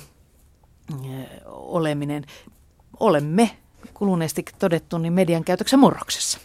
oleminen? 1.47 2.25
Olemme 3.01 3.51
kuluneesti 3.95 4.45
todettu 4.59 4.99
niin 4.99 5.13
median 5.13 5.45
käytöksen 5.45 5.79
murroksessa. 5.79 6.39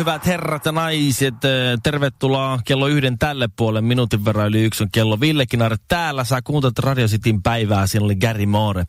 Hyvät 0.00 0.26
herrat 0.26 0.64
ja 0.64 0.72
naiset, 0.72 1.34
tervetuloa 1.82 2.58
kello 2.64 2.86
yhden 2.86 3.18
tälle 3.18 3.48
puolen. 3.56 3.84
Minuutin 3.84 4.24
verran 4.24 4.46
yli 4.46 4.64
yksi 4.64 4.82
on 4.82 4.90
kello. 4.92 5.20
Ville 5.20 5.46
Kinaret 5.46 5.82
täällä. 5.88 6.24
Sä 6.24 6.42
kuuntelet 6.44 6.78
Radio 6.78 7.06
Cityn 7.06 7.42
päivää. 7.42 7.86
Siinä 7.86 8.04
oli 8.04 8.16
Gary 8.16 8.46
Moore. 8.46 8.84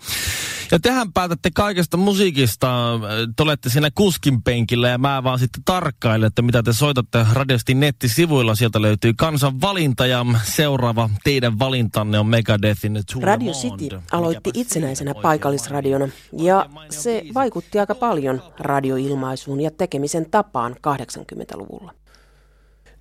Ja 0.71 0.79
tehän 0.79 1.13
päätätte 1.13 1.49
kaikesta 1.53 1.97
musiikista. 1.97 2.99
Te 3.35 3.43
olette 3.43 3.69
siinä 3.69 3.89
kuskin 3.95 4.43
penkillä 4.43 4.89
ja 4.89 4.97
mä 4.97 5.23
vaan 5.23 5.39
sitten 5.39 5.63
tarkkailen, 5.65 6.27
että 6.27 6.41
mitä 6.41 6.63
te 6.63 6.73
soitatte 6.73 7.25
Radio 7.33 7.57
Cityn 7.57 7.79
nettisivuilla. 7.79 8.55
Sieltä 8.55 8.81
löytyy 8.81 9.13
kansan 9.13 9.61
valinta 9.61 10.05
ja 10.05 10.25
seuraava 10.43 11.09
teidän 11.23 11.59
valintanne 11.59 12.19
on 12.19 12.27
Megadethin 12.27 12.99
Radio 13.21 13.53
City 13.53 13.99
aloitti 14.11 14.49
itsenäisenä 14.53 15.13
paikallisradiona 15.21 16.09
ja 16.37 16.69
se 16.89 17.23
vaikutti 17.33 17.79
aika 17.79 17.95
paljon 17.95 18.41
radioilmaisuun 18.59 19.61
ja 19.61 19.71
tekemisen 19.71 20.29
tapaan 20.31 20.75
80-luvulla. 20.87 21.93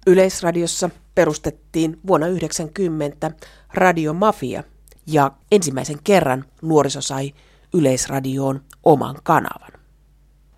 Yleisradiossa 0.06 0.90
perustettiin 1.14 2.00
vuonna 2.06 2.26
1990 2.26 3.30
Radiomafia 3.74 4.62
ja 5.06 5.32
ensimmäisen 5.52 5.98
kerran 6.04 6.44
nuoriso 6.62 7.00
sai 7.00 7.32
Yleisradioon 7.74 8.60
oman 8.82 9.16
kanavan. 9.22 9.72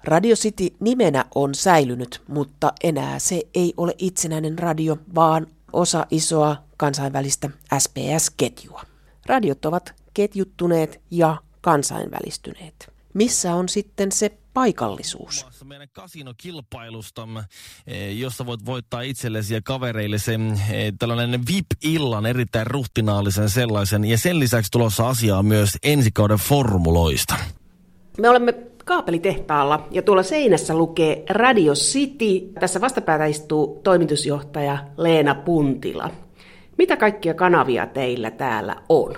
Radio 0.04 0.36
City 0.36 0.68
nimenä 0.80 1.24
on 1.34 1.54
säilynyt, 1.54 2.22
mutta 2.28 2.72
enää 2.84 3.18
se 3.18 3.42
ei 3.54 3.74
ole 3.76 3.94
itsenäinen 3.98 4.58
radio, 4.58 4.98
vaan 5.14 5.46
osa 5.72 6.06
isoa 6.10 6.56
kansainvälistä 6.76 7.50
SPS-ketjua. 7.78 8.82
Radiot 9.26 9.64
ovat 9.64 9.94
ketjuttuneet 10.14 11.00
ja 11.10 11.36
kansainvälistyneet. 11.60 12.92
Missä 13.14 13.54
on 13.54 13.68
sitten 13.68 14.12
se 14.12 14.37
paikallisuus? 14.54 15.46
Meidän 15.64 15.88
kasinokilpailustamme, 15.92 17.44
eh, 17.86 18.18
jossa 18.18 18.46
voit 18.46 18.66
voittaa 18.66 19.00
itsellesi 19.00 19.54
ja 19.54 19.60
kavereille 19.64 20.18
sen 20.18 20.60
eh, 20.70 20.92
tällainen 20.98 21.40
VIP-illan, 21.46 22.26
erittäin 22.26 22.66
ruhtinaallisen 22.66 23.50
sellaisen. 23.50 24.04
Ja 24.04 24.18
sen 24.18 24.38
lisäksi 24.38 24.70
tulossa 24.70 25.08
asiaa 25.08 25.42
myös 25.42 25.70
ensi 25.82 26.10
kauden 26.14 26.38
formuloista. 26.38 27.34
Me 28.18 28.28
olemme 28.28 28.52
kaapelitehtaalla 28.84 29.88
ja 29.90 30.02
tuolla 30.02 30.22
seinässä 30.22 30.74
lukee 30.74 31.24
Radio 31.30 31.74
City. 31.74 32.52
Tässä 32.60 32.80
vastapäätä 32.80 33.26
istuu 33.26 33.80
toimitusjohtaja 33.84 34.78
Leena 34.96 35.34
Puntila. 35.34 36.10
Mitä 36.78 36.96
kaikkia 36.96 37.34
kanavia 37.34 37.86
teillä 37.86 38.30
täällä 38.30 38.76
on? 38.88 39.12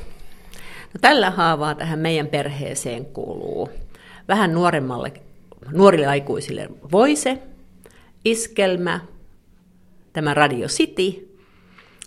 No, 0.95 0.99
tällä 1.01 1.31
haavaa 1.31 1.75
tähän 1.75 1.99
meidän 1.99 2.27
perheeseen 2.27 3.05
kuuluu 3.05 3.69
vähän 4.31 4.55
nuoremmalle, 4.55 5.13
nuorille 5.73 6.07
aikuisille 6.07 6.69
Voise, 6.93 7.39
Iskelmä, 8.25 9.01
tämä 10.13 10.35
Radio 10.35 10.69
City 10.69 11.37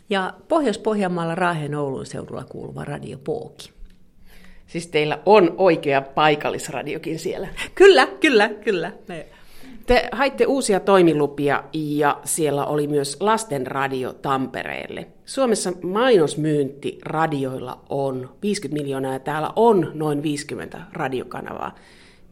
ja 0.09 0.33
Pohjois-Pohjanmaalla 0.47 1.35
Raaheen 1.35 1.75
Oulun 1.75 2.05
seudulla 2.05 2.43
kuuluva 2.43 2.85
Radio 2.85 3.17
Pooki. 3.17 3.71
Siis 4.67 4.87
teillä 4.87 5.19
on 5.25 5.55
oikea 5.57 6.01
paikallisradiokin 6.01 7.19
siellä. 7.19 7.47
Kyllä, 7.75 8.07
kyllä, 8.19 8.49
kyllä. 8.49 8.91
Me... 9.07 9.25
Te 9.85 10.09
haitte 10.11 10.45
uusia 10.45 10.79
toimilupia 10.79 11.63
ja 11.73 12.19
siellä 12.23 12.65
oli 12.65 12.87
myös 12.87 13.17
lastenradio 13.19 14.13
Tampereelle. 14.13 15.07
Suomessa 15.25 15.73
mainosmyynti 15.83 16.97
radioilla 17.05 17.79
on 17.89 18.29
50 18.41 18.81
miljoonaa 18.83 19.13
ja 19.13 19.19
täällä 19.19 19.49
on 19.55 19.91
noin 19.93 20.23
50 20.23 20.81
radiokanavaa. 20.93 21.75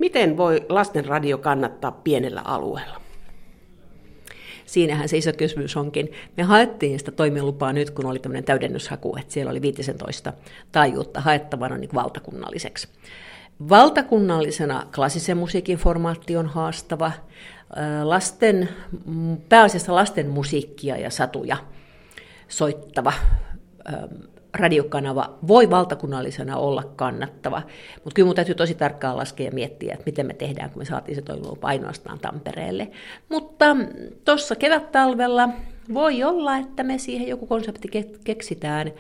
Miten 0.02 0.38
voi 0.38 0.66
lastenradio 0.70 1.38
kannattaa 1.38 1.92
pienellä 1.92 2.42
alueella? 2.46 3.02
siinähän 4.66 5.10
se 5.10 5.18
iso 5.18 5.34
kysymys 5.34 5.78
onkin. 5.78 6.12
Me 6.38 6.44
haettiin 6.44 7.00
sitä 7.00 7.12
toimilupaa 7.12 7.74
nyt, 7.74 7.90
kun 7.90 8.06
oli 8.06 8.20
tämmöinen 8.20 8.44
täydennyshaku, 8.44 9.16
että 9.20 9.34
siellä 9.34 9.52
oli 9.52 9.62
15 9.62 10.34
taajuutta 10.72 11.22
haettavana 11.22 11.78
niin 11.78 11.90
valtakunnalliseksi. 11.94 12.88
Valtakunnallisena 13.70 14.86
klassisen 14.96 15.38
musiikin 15.38 15.78
formaatti 15.78 16.38
on 16.38 16.46
haastava. 16.46 17.12
Lasten, 18.04 18.70
pääasiassa 19.50 19.96
lasten 19.96 20.30
musiikkia 20.30 20.98
ja 20.98 21.10
satuja 21.10 21.58
soittava 22.48 23.14
radiokanava 24.54 25.38
voi 25.48 25.70
valtakunnallisena 25.70 26.58
olla 26.58 26.84
kannattava, 26.96 27.62
mutta 27.96 28.16
kyllä 28.16 28.26
mun 28.26 28.36
täytyy 28.36 28.56
tosi 28.56 28.76
tarkkaan 28.76 29.18
laskea 29.18 29.46
ja 29.46 29.52
miettiä, 29.52 29.94
että 29.94 30.06
miten 30.06 30.26
me 30.26 30.34
tehdään, 30.34 30.70
kun 30.70 30.82
me 30.82 30.86
saatiin 30.86 31.16
se 31.16 31.22
toimilupa 31.22 31.68
ainoastaan 31.68 32.20
Tampereelle. 32.20 32.92
Mutta 33.30 33.78
tuossa 34.26 34.56
kevät-talvella 34.56 35.50
voi 35.94 36.24
olla, 36.24 36.58
että 36.58 36.84
me 36.84 36.98
siihen 36.98 37.28
joku 37.28 37.48
konsepti 37.48 37.88
keksitään. 38.24 38.92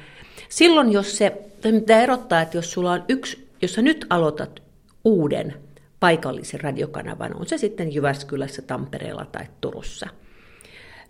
Silloin, 0.49 0.91
jos 0.91 1.17
se, 1.17 1.41
mitä 1.71 2.01
erottaa, 2.01 2.41
että 2.41 2.57
jos 2.57 2.71
sulla 2.71 2.91
on 2.91 3.03
yksi, 3.09 3.47
jos 3.61 3.73
sä 3.73 3.81
nyt 3.81 4.05
aloitat 4.09 4.61
uuden 5.03 5.53
paikallisen 5.99 6.61
radiokanavan, 6.61 7.35
on 7.35 7.45
se 7.45 7.57
sitten 7.57 7.93
Jyväskylässä, 7.93 8.61
Tampereella 8.61 9.25
tai 9.25 9.45
Turussa, 9.61 10.07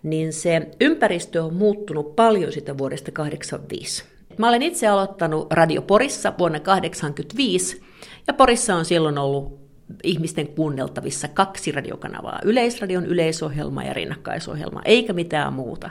niin 0.02 0.32
se 0.32 0.68
ympäristö 0.80 1.44
on 1.44 1.54
muuttunut 1.54 2.16
paljon 2.16 2.52
sitä 2.52 2.78
vuodesta 2.78 3.12
1985. 3.12 4.11
Mä 4.38 4.48
olen 4.48 4.62
itse 4.62 4.86
aloittanut 4.88 5.52
Radio 5.52 5.82
Porissa 5.82 6.32
vuonna 6.38 6.60
1985, 6.60 7.82
ja 8.26 8.34
Porissa 8.34 8.74
on 8.74 8.84
silloin 8.84 9.18
ollut 9.18 9.62
ihmisten 10.02 10.48
kuunneltavissa 10.48 11.28
kaksi 11.28 11.72
radiokanavaa, 11.72 12.40
Yleisradion 12.44 13.06
yleisohjelma 13.06 13.84
ja 13.84 13.92
rinnakkaisohjelma, 13.92 14.82
eikä 14.84 15.12
mitään 15.12 15.52
muuta. 15.52 15.90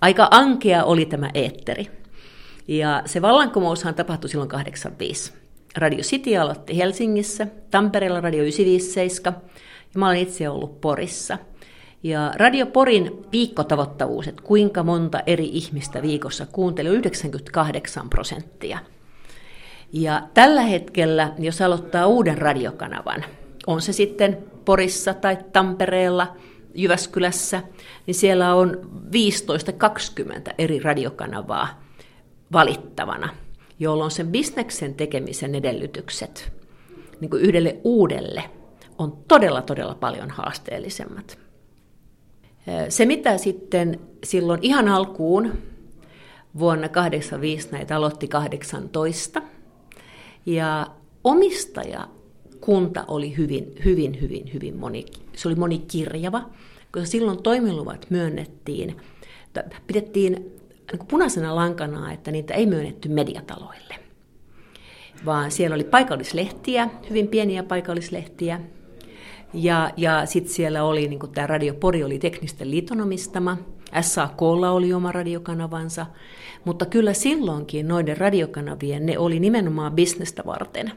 Aika 0.00 0.28
ankea 0.30 0.84
oli 0.84 1.06
tämä 1.06 1.30
eetteri. 1.34 1.90
Ja 2.68 3.02
se 3.06 3.22
vallankumoushan 3.22 3.94
tapahtui 3.94 4.30
silloin 4.30 4.48
85. 4.48 5.32
Radio 5.76 5.98
City 6.02 6.36
aloitti 6.36 6.78
Helsingissä, 6.78 7.46
Tampereella 7.70 8.20
Radio 8.20 8.42
957, 8.42 9.40
ja 9.94 9.98
mä 9.98 10.06
olen 10.06 10.18
itse 10.18 10.48
ollut 10.48 10.80
Porissa– 10.80 11.38
ja 12.02 12.32
Radio 12.36 12.66
Porin 12.66 13.24
viikkotavoittavuus, 13.32 14.28
että 14.28 14.42
kuinka 14.42 14.82
monta 14.82 15.20
eri 15.26 15.48
ihmistä 15.52 16.02
viikossa 16.02 16.46
kuuntelee, 16.46 16.92
98 16.92 18.10
prosenttia. 18.10 18.78
Ja 19.92 20.22
tällä 20.34 20.62
hetkellä, 20.62 21.32
jos 21.38 21.62
aloittaa 21.62 22.06
uuden 22.06 22.38
radiokanavan, 22.38 23.24
on 23.66 23.82
se 23.82 23.92
sitten 23.92 24.38
Porissa 24.64 25.14
tai 25.14 25.38
Tampereella, 25.52 26.36
Jyväskylässä, 26.74 27.62
niin 28.06 28.14
siellä 28.14 28.54
on 28.54 28.90
15-20 30.50 30.54
eri 30.58 30.80
radiokanavaa 30.80 31.82
valittavana, 32.52 33.28
jolloin 33.78 34.10
sen 34.10 34.28
bisneksen 34.28 34.94
tekemisen 34.94 35.54
edellytykset 35.54 36.52
niin 37.20 37.30
kuin 37.30 37.42
yhdelle 37.42 37.76
uudelle 37.84 38.44
on 38.98 39.18
todella, 39.28 39.62
todella 39.62 39.94
paljon 39.94 40.30
haasteellisemmat. 40.30 41.47
Se, 42.88 43.06
mitä 43.06 43.38
sitten 43.38 44.00
silloin 44.24 44.60
ihan 44.62 44.88
alkuun 44.88 45.52
vuonna 46.58 46.88
85 46.88 47.68
näitä 47.72 47.96
aloitti 47.96 48.28
18, 48.28 49.42
ja 50.46 50.86
omistaja 51.24 52.08
kunta 52.60 53.04
oli 53.08 53.36
hyvin, 53.36 53.74
hyvin, 53.84 54.20
hyvin, 54.20 54.50
hyvin 54.54 54.76
moni, 54.76 55.06
se 55.36 55.48
oli 55.48 55.54
monikirjava, 55.54 56.42
koska 56.92 57.06
silloin 57.06 57.42
toimiluvat 57.42 58.06
myönnettiin, 58.10 58.96
pidettiin 59.86 60.32
niin 60.92 61.06
punaisena 61.08 61.54
lankana, 61.54 62.12
että 62.12 62.30
niitä 62.30 62.54
ei 62.54 62.66
myönnetty 62.66 63.08
mediataloille, 63.08 63.94
vaan 65.24 65.50
siellä 65.50 65.74
oli 65.74 65.84
paikallislehtiä, 65.84 66.88
hyvin 67.10 67.28
pieniä 67.28 67.62
paikallislehtiä, 67.62 68.60
ja, 69.52 69.90
ja 69.96 70.26
sitten 70.26 70.54
siellä 70.54 70.84
oli, 70.84 71.08
niin 71.08 71.20
tämä 71.34 71.46
Radio 71.46 71.74
Pori 71.74 72.04
oli 72.04 72.18
teknisten 72.18 72.70
liiton 72.70 73.00
omistama, 73.00 73.56
SAKlla 74.00 74.70
oli 74.70 74.92
oma 74.92 75.12
radiokanavansa, 75.12 76.06
mutta 76.64 76.86
kyllä 76.86 77.12
silloinkin 77.12 77.88
noiden 77.88 78.16
radiokanavien, 78.16 79.06
ne 79.06 79.18
oli 79.18 79.40
nimenomaan 79.40 79.92
bisnestä 79.92 80.42
varten. 80.46 80.92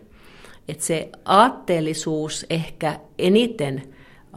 Et 0.68 0.82
se 0.82 1.10
aatteellisuus 1.26 2.46
ehkä 2.50 3.00
eniten 3.20 3.84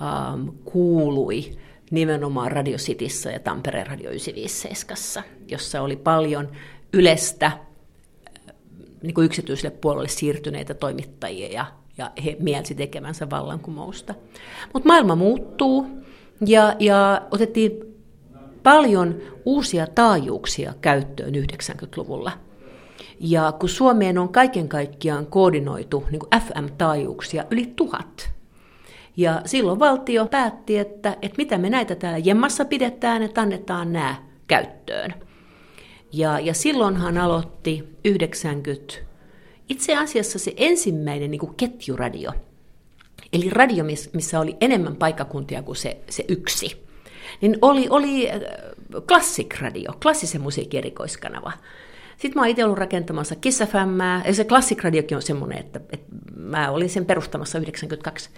ähm, 0.02 0.48
kuului 0.64 1.50
nimenomaan 1.90 2.52
Radio 2.52 2.76
Cityssä 2.76 3.30
ja 3.30 3.40
Tampereen 3.40 3.86
Radio 3.86 4.10
957, 4.10 5.24
jossa 5.48 5.82
oli 5.82 5.96
paljon 5.96 6.48
ylestä 6.92 7.46
äh, 7.46 7.56
niin 9.02 9.14
kuin 9.14 9.24
yksityiselle 9.24 9.76
puolelle 9.80 10.08
siirtyneitä 10.08 10.74
toimittajia 10.74 11.52
ja 11.52 11.66
ja 11.98 12.10
he 12.24 12.36
mielsi 12.40 12.74
tekemänsä 12.74 13.30
vallankumousta. 13.30 14.14
Mutta 14.72 14.88
maailma 14.88 15.14
muuttuu 15.16 15.86
ja, 16.46 16.76
ja 16.78 17.22
otettiin 17.30 17.94
paljon 18.62 19.14
uusia 19.44 19.86
taajuuksia 19.86 20.74
käyttöön 20.80 21.34
90-luvulla. 21.34 22.32
Ja 23.20 23.52
kun 23.52 23.68
Suomeen 23.68 24.18
on 24.18 24.28
kaiken 24.28 24.68
kaikkiaan 24.68 25.26
koordinoitu 25.26 26.04
niin 26.10 26.42
FM-taajuuksia 26.42 27.44
yli 27.50 27.72
tuhat, 27.76 28.34
ja 29.16 29.42
silloin 29.44 29.78
valtio 29.78 30.26
päätti, 30.26 30.78
että, 30.78 31.16
että 31.22 31.36
mitä 31.36 31.58
me 31.58 31.70
näitä 31.70 31.94
täällä 31.94 32.18
jemmassa 32.18 32.64
pidetään, 32.64 33.22
että 33.22 33.40
annetaan 33.40 33.92
nämä 33.92 34.14
käyttöön. 34.46 35.14
Ja, 36.12 36.40
ja 36.40 36.54
silloinhan 36.54 37.18
aloitti 37.18 37.88
90 38.04 38.94
itse 39.68 39.96
asiassa 39.96 40.38
se 40.38 40.52
ensimmäinen 40.56 41.30
niin 41.30 41.38
kuin 41.38 41.54
ketjuradio, 41.54 42.30
eli 43.32 43.50
radio, 43.50 43.84
missä 44.12 44.40
oli 44.40 44.56
enemmän 44.60 44.96
paikkakuntia 44.96 45.62
kuin 45.62 45.76
se, 45.76 45.96
se 46.10 46.24
yksi, 46.28 46.84
niin 47.40 47.58
oli, 47.62 47.86
oli 47.90 48.30
äh, 48.30 48.40
Classic 49.08 49.60
Radio, 49.60 49.92
klassisen 50.02 50.40
musiikin 50.40 50.78
erikoiskanava. 50.78 51.52
Sitten 52.16 52.32
mä 52.34 52.40
oon 52.40 52.48
itse 52.48 52.64
ollut 52.64 52.78
rakentamassa 52.78 53.36
Kiss 53.36 53.58
FM, 53.58 54.24
ja 54.26 54.34
se 54.34 54.44
Classic 54.44 54.84
Radiokin 54.84 55.16
on 55.16 55.22
semmoinen, 55.22 55.58
että, 55.58 55.80
että 55.92 56.06
mä 56.36 56.70
olin 56.70 56.90
sen 56.90 57.06
perustamassa 57.06 57.58
92. 57.58 58.30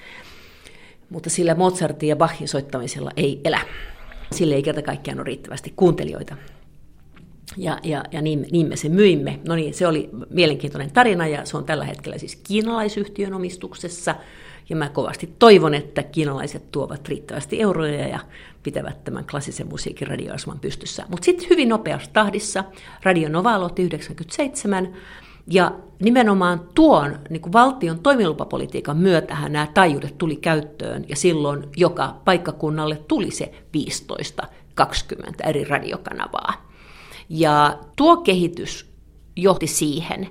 Mutta 1.11 1.31
sillä 1.31 1.55
Mozartin 1.55 2.09
ja 2.09 2.17
Bachin 2.17 2.49
soittamisella 2.49 3.11
ei 3.17 3.41
elä. 3.45 3.61
Sille 4.33 4.55
ei 4.55 4.62
kerta 4.62 4.83
kaikkiaan 4.83 5.19
ole 5.19 5.25
riittävästi 5.25 5.73
kuuntelijoita. 5.77 6.37
Ja, 7.57 7.79
ja, 7.83 8.05
ja 8.12 8.23
niin, 8.23 8.47
niin 8.53 8.69
me 8.69 8.77
se 8.77 8.88
myimme. 8.88 9.40
No 9.49 9.55
niin, 9.55 9.75
se 9.75 9.87
oli 9.87 10.11
mielenkiintoinen 10.31 10.90
tarina 10.90 11.27
ja 11.27 11.45
se 11.45 11.57
on 11.57 11.64
tällä 11.64 11.85
hetkellä 11.85 12.19
siis 12.19 12.37
kiinalaisyhtiön 12.37 13.35
omistuksessa. 13.35 14.14
Ja 14.69 14.77
mä 14.77 14.88
kovasti 14.88 15.31
toivon, 15.38 15.75
että 15.75 16.03
kiinalaiset 16.03 16.71
tuovat 16.73 17.09
riittävästi 17.09 17.61
euroja 17.62 18.09
ja 18.09 18.19
pitävät 18.62 19.05
tämän 19.05 19.25
klassisen 19.31 19.69
musiikin 19.69 20.09
radioasman 20.09 20.61
pystyssä. 20.61 21.07
Mutta 21.09 21.25
sitten 21.25 21.51
hyvin 21.51 21.69
nopeassa 21.69 22.11
tahdissa 22.12 22.64
Radio 23.03 23.29
Nova 23.29 23.55
aloitti 23.55 23.83
97 23.83 24.95
Ja 25.51 25.73
nimenomaan 26.03 26.61
tuon 26.75 27.19
niin 27.31 27.40
kuin 27.40 27.53
valtion 27.53 27.99
toimilupapolitiikan 27.99 28.97
myötähän 28.97 29.53
nämä 29.53 29.66
taajuudet 29.75 30.19
tuli 30.19 30.37
käyttöön 30.37 31.05
ja 31.09 31.16
silloin 31.16 31.66
joka 31.77 32.21
paikkakunnalle 32.25 32.97
tuli 33.09 33.31
se 33.31 33.53
15-20 34.81 35.49
eri 35.49 35.64
radiokanavaa. 35.64 36.65
Ja 37.29 37.79
tuo 37.97 38.17
kehitys 38.17 38.91
johti 39.37 39.67
siihen, 39.67 40.29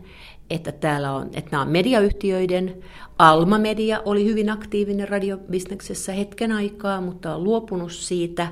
että 0.50 0.72
täällä 0.72 1.12
on, 1.12 1.30
että 1.34 1.52
nämä 1.52 1.62
on 1.62 1.70
mediayhtiöiden, 1.70 2.84
Alma 3.20 3.58
Media 3.58 4.02
oli 4.06 4.26
hyvin 4.26 4.50
aktiivinen 4.50 5.10
radiobisneksessä 5.10 6.12
hetken 6.12 6.52
aikaa, 6.52 7.02
mutta 7.02 7.36
on 7.36 7.44
luopunut 7.44 7.92
siitä. 7.92 8.48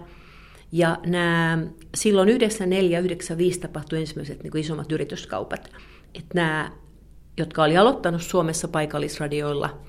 Ja 0.72 0.98
nämä, 1.06 1.58
silloin 1.96 2.30
94-95 2.30 3.60
tapahtui 3.62 4.00
ensimmäiset 4.00 4.44
niin 4.44 4.52
kuin 4.52 4.62
isommat 4.62 4.92
yrityskaupat. 4.92 5.72
Että 6.14 6.36
nämä, 6.36 6.72
jotka 7.38 7.64
oli 7.64 7.78
aloittanut 7.78 8.22
Suomessa 8.22 8.68
paikallisradioilla, 8.68 9.80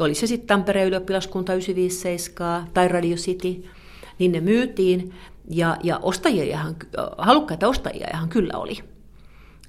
oli 0.00 0.14
se 0.14 0.26
sitten 0.26 0.46
Tampereen 0.46 0.88
ylioppilaskunta 0.88 1.52
957 1.52 2.66
tai 2.74 2.88
Radio 2.88 3.16
City, 3.16 3.64
niin 4.18 4.32
ne 4.32 4.40
myytiin. 4.40 5.14
Ja, 5.50 5.76
ja 5.82 5.98
ostajia, 6.02 6.58
halukkaita 7.18 7.68
ostajia 7.68 8.08
ihan 8.14 8.28
kyllä 8.28 8.58
oli. 8.58 8.78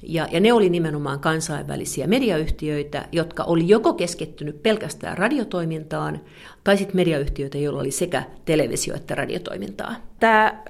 Ja, 0.04 0.28
ja 0.32 0.40
ne 0.40 0.54
oli 0.54 0.70
nimenomaan 0.70 1.20
kansainvälisiä 1.20 2.08
mediayhtiöitä, 2.08 3.08
jotka 3.12 3.44
oli 3.44 3.68
joko 3.68 3.94
keskittynyt 3.94 4.64
pelkästään 4.64 5.18
radiotoimintaan, 5.18 6.22
tai 6.64 6.78
sitten 6.78 6.96
mediayhtiöitä, 6.96 7.58
joilla 7.58 7.80
oli 7.80 7.92
sekä 7.92 8.24
televisio- 8.46 8.96
että 8.96 9.16
radiotoimintaa. 9.16 9.96
Tämä 10.20 10.64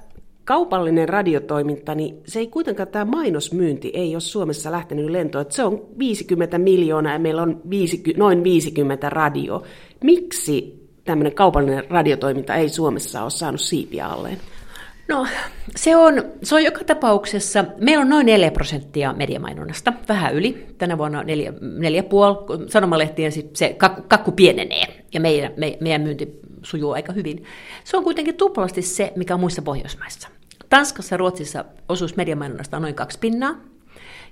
kaupallinen 0.44 1.08
radiotoiminta, 1.08 1.94
niin 1.94 2.16
se 2.26 2.38
ei 2.38 2.46
kuitenkaan 2.46 2.88
tämä 2.88 3.04
mainosmyynti 3.04 3.90
ei 3.94 4.14
ole 4.14 4.20
Suomessa 4.20 4.72
lähtenyt 4.72 5.10
lentoon. 5.10 5.42
Että 5.42 5.54
se 5.54 5.64
on 5.64 5.86
50 5.98 6.58
miljoonaa 6.58 7.12
ja 7.12 7.18
meillä 7.18 7.42
on 7.42 7.60
50, 7.70 8.20
noin 8.20 8.44
50 8.44 9.10
radio. 9.10 9.62
Miksi 10.04 10.86
tämmöinen 11.04 11.34
kaupallinen 11.34 11.84
radiotoiminta 11.90 12.54
ei 12.54 12.68
Suomessa 12.68 13.22
ole 13.22 13.30
saanut 13.30 13.60
siipiä 13.60 14.06
alleen? 14.06 14.38
No, 15.08 15.26
se 15.76 15.96
on, 15.96 16.32
se 16.42 16.54
on 16.54 16.64
joka 16.64 16.84
tapauksessa, 16.84 17.64
meillä 17.78 18.02
on 18.02 18.08
noin 18.08 18.26
4 18.26 18.50
prosenttia 18.50 19.12
mediamainonnasta, 19.12 19.92
vähän 20.08 20.34
yli, 20.34 20.66
tänä 20.78 20.98
vuonna 20.98 21.22
4,5, 21.22 21.26
sanomalehtien 22.68 23.32
se 23.52 23.76
kakku, 24.08 24.32
pienenee 24.32 25.04
ja 25.14 25.20
meidän, 25.20 25.52
me, 25.56 25.78
meidän 25.80 26.02
myynti 26.02 26.40
sujuu 26.62 26.92
aika 26.92 27.12
hyvin. 27.12 27.44
Se 27.84 27.96
on 27.96 28.04
kuitenkin 28.04 28.34
tuplasti 28.34 28.82
se, 28.82 29.12
mikä 29.16 29.34
on 29.34 29.40
muissa 29.40 29.62
Pohjoismaissa. 29.62 30.28
Tanskassa 30.68 31.14
ja 31.14 31.18
Ruotsissa 31.18 31.64
osuus 31.88 32.16
mediamainonnasta 32.16 32.76
on 32.76 32.82
noin 32.82 32.94
kaksi 32.94 33.18
pinnaa, 33.18 33.56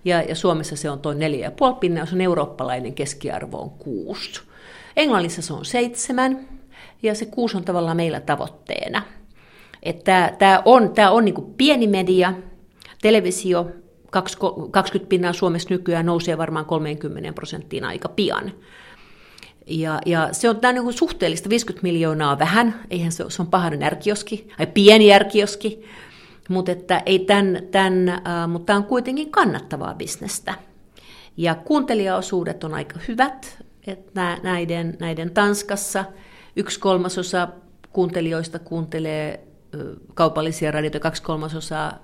ja, 0.04 0.22
ja 0.22 0.34
Suomessa 0.34 0.76
se 0.76 0.90
on 0.90 1.00
tuo 1.00 1.14
neljä 1.14 1.46
ja 1.46 1.50
puoli 1.50 1.74
pinnaa, 1.80 2.06
se 2.06 2.14
on 2.14 2.20
eurooppalainen 2.20 2.94
keskiarvo 2.94 3.58
on 3.58 3.70
kuusi. 3.70 4.40
Englannissa 4.96 5.42
se 5.42 5.52
on 5.52 5.64
seitsemän, 5.64 6.48
ja 7.02 7.14
se 7.14 7.26
kuusi 7.26 7.56
on 7.56 7.64
tavallaan 7.64 7.96
meillä 7.96 8.20
tavoitteena– 8.20 9.02
että 9.84 10.34
tämä 10.38 10.62
on, 10.64 10.90
tää 10.90 11.10
on 11.10 11.24
niin 11.24 11.54
pieni 11.56 11.86
media, 11.86 12.34
televisio, 13.02 13.70
20 14.70 15.08
pinnaa 15.08 15.32
Suomessa 15.32 15.70
nykyään 15.70 16.06
nousee 16.06 16.38
varmaan 16.38 16.66
30 16.66 17.32
prosenttiin 17.32 17.84
aika 17.84 18.08
pian. 18.08 18.52
Ja, 19.66 20.00
ja 20.06 20.28
se 20.32 20.48
on 20.48 20.60
niin 20.72 20.92
suhteellista, 20.92 21.48
50 21.48 21.82
miljoonaa 21.82 22.38
vähän, 22.38 22.80
eihän 22.90 23.12
se, 23.12 23.24
se 23.28 23.42
on 23.42 23.48
pahainen 23.48 23.82
ärkioski, 23.82 24.48
tai 24.56 24.66
pieni 24.66 25.12
ärkioski, 25.12 25.84
mutta 26.48 26.72
että 26.72 27.02
ei 27.06 27.18
tämän, 27.18 27.62
tämän, 27.70 28.22
mutta 28.48 28.66
tämä 28.66 28.76
on 28.76 28.84
kuitenkin 28.84 29.30
kannattavaa 29.30 29.94
bisnestä. 29.94 30.54
Ja 31.36 31.54
kuuntelijaosuudet 31.54 32.64
on 32.64 32.74
aika 32.74 32.98
hyvät, 33.08 33.64
että 33.86 34.38
näiden, 34.42 34.96
näiden 35.00 35.30
Tanskassa 35.30 36.04
yksi 36.56 36.80
kolmasosa 36.80 37.48
kuuntelijoista 37.92 38.58
kuuntelee 38.58 39.53
kaupallisia 40.14 40.70
radioita, 40.70 41.00
kaksi 41.00 41.22
kolmasosaa 41.22 41.98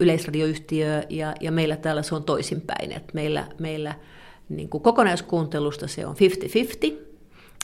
yleisradioyhtiö 0.00 1.02
ja, 1.10 1.34
ja 1.40 1.52
meillä 1.52 1.76
täällä 1.76 2.02
se 2.02 2.14
on 2.14 2.24
toisinpäin. 2.24 2.92
että 2.92 3.14
meillä 3.14 3.46
meillä 3.58 3.94
niin 4.48 4.68
kuin 4.68 4.82
kokonaiskuuntelusta 4.82 5.86
se 5.86 6.06
on 6.06 6.14
50-50, 6.14 6.18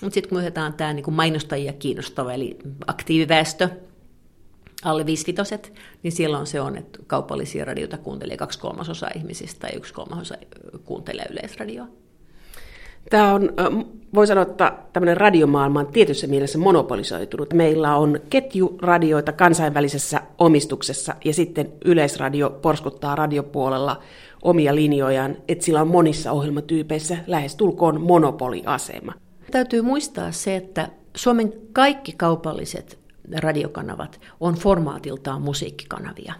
mutta 0.02 0.14
sitten 0.14 0.28
kun 0.28 0.38
otetaan 0.38 0.72
tämä 0.72 0.92
niin 0.92 1.04
kuin 1.04 1.14
mainostajia 1.14 1.72
kiinnostava, 1.72 2.32
eli 2.32 2.58
aktiiviväestö, 2.86 3.68
alle 4.84 5.06
55, 5.06 5.72
niin 6.02 6.12
silloin 6.12 6.46
se 6.46 6.60
on, 6.60 6.76
että 6.76 6.98
kaupallisia 7.06 7.64
radioita 7.64 7.98
kuuntelee 7.98 8.36
kaksi 8.36 8.58
kolmasosaa 8.58 9.10
ihmisistä 9.16 9.66
ja 9.66 9.76
yksi 9.76 9.94
kolmasosa 9.94 10.34
kuuntelee 10.84 11.26
yleisradioa. 11.30 11.88
Tämä 13.10 13.34
on, 13.34 13.52
voi 14.14 14.26
sanoa, 14.26 14.42
että 14.42 14.72
tämmöinen 14.92 15.16
radiomaailma 15.16 15.80
on 15.80 15.86
tietyssä 15.86 16.26
mielessä 16.26 16.58
monopolisoitunut. 16.58 17.52
Meillä 17.54 17.96
on 17.96 18.20
ketjuradioita 18.30 19.32
kansainvälisessä 19.32 20.20
omistuksessa 20.38 21.14
ja 21.24 21.34
sitten 21.34 21.72
Yleisradio 21.84 22.50
porskuttaa 22.50 23.16
radiopuolella 23.16 24.02
omia 24.42 24.74
linjojaan, 24.74 25.36
että 25.48 25.64
sillä 25.64 25.80
on 25.80 25.88
monissa 25.88 26.32
ohjelmatyypeissä 26.32 27.16
lähestulkoon 27.26 28.00
monopoliasema. 28.00 29.12
Täytyy 29.50 29.82
muistaa 29.82 30.32
se, 30.32 30.56
että 30.56 30.88
Suomen 31.16 31.52
kaikki 31.72 32.12
kaupalliset 32.12 32.98
radiokanavat 33.36 34.20
on 34.40 34.54
formaatiltaan 34.54 35.42
musiikkikanavia. 35.42 36.34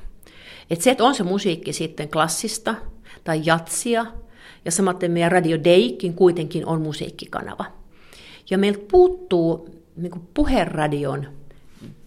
Et 0.70 0.80
se, 0.80 0.90
että 0.90 1.04
on 1.04 1.14
se 1.14 1.22
musiikki 1.22 1.72
sitten 1.72 2.08
klassista 2.08 2.74
tai 3.24 3.40
jatsia 3.44 4.06
ja 4.64 4.70
samaten 4.70 5.10
meidän 5.10 5.32
Radio 5.32 5.58
Daykin 5.64 6.14
kuitenkin 6.14 6.66
on 6.66 6.82
musiikkikanava. 6.82 7.64
Ja 8.50 8.58
meiltä 8.58 8.80
puuttuu 8.90 9.68
niin 9.96 10.12
puheradion 10.34 11.26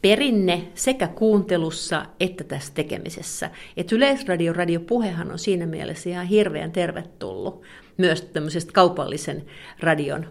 perinne 0.02 0.68
sekä 0.76 1.08
kuuntelussa 1.08 2.06
että 2.20 2.44
tässä 2.44 2.74
tekemisessä. 2.74 3.50
Et 3.78 3.91
yleisradio, 3.91 4.54
radiopuhehan 4.54 5.32
on 5.32 5.39
siinä 5.39 5.65
mielessä 5.65 6.10
ihan 6.10 6.26
hirveän 6.26 6.72
tervetullut 6.72 7.62
myös 7.98 8.22
tämmöisestä 8.22 8.72
kaupallisen 8.72 9.46
radion 9.80 10.28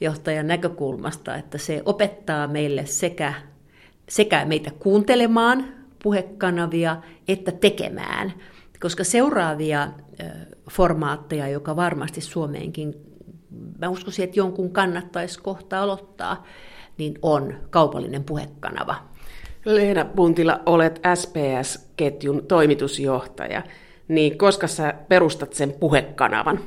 johtajan 0.00 0.46
näkökulmasta, 0.46 1.36
että 1.36 1.58
se 1.58 1.82
opettaa 1.84 2.46
meille 2.46 2.86
sekä, 2.86 3.34
sekä 4.08 4.44
meitä 4.44 4.70
kuuntelemaan 4.78 5.64
puhekanavia 6.02 6.96
että 7.28 7.52
tekemään 7.52 8.32
koska 8.82 9.04
seuraavia 9.04 9.88
formaatteja, 10.70 11.48
joka 11.48 11.76
varmasti 11.76 12.20
Suomeenkin, 12.20 12.94
mä 13.78 13.88
uskoisin, 13.88 14.24
että 14.24 14.40
jonkun 14.40 14.70
kannattaisi 14.70 15.42
kohta 15.42 15.82
aloittaa, 15.82 16.46
niin 16.98 17.18
on 17.22 17.54
kaupallinen 17.70 18.24
puhekanava. 18.24 18.94
Leena 19.64 20.04
Puntila, 20.04 20.60
olet 20.66 21.00
SPS-ketjun 21.14 22.46
toimitusjohtaja, 22.46 23.62
niin 24.08 24.38
koska 24.38 24.66
sä 24.66 24.94
perustat 25.08 25.52
sen 25.52 25.72
puhekanavan? 25.80 26.60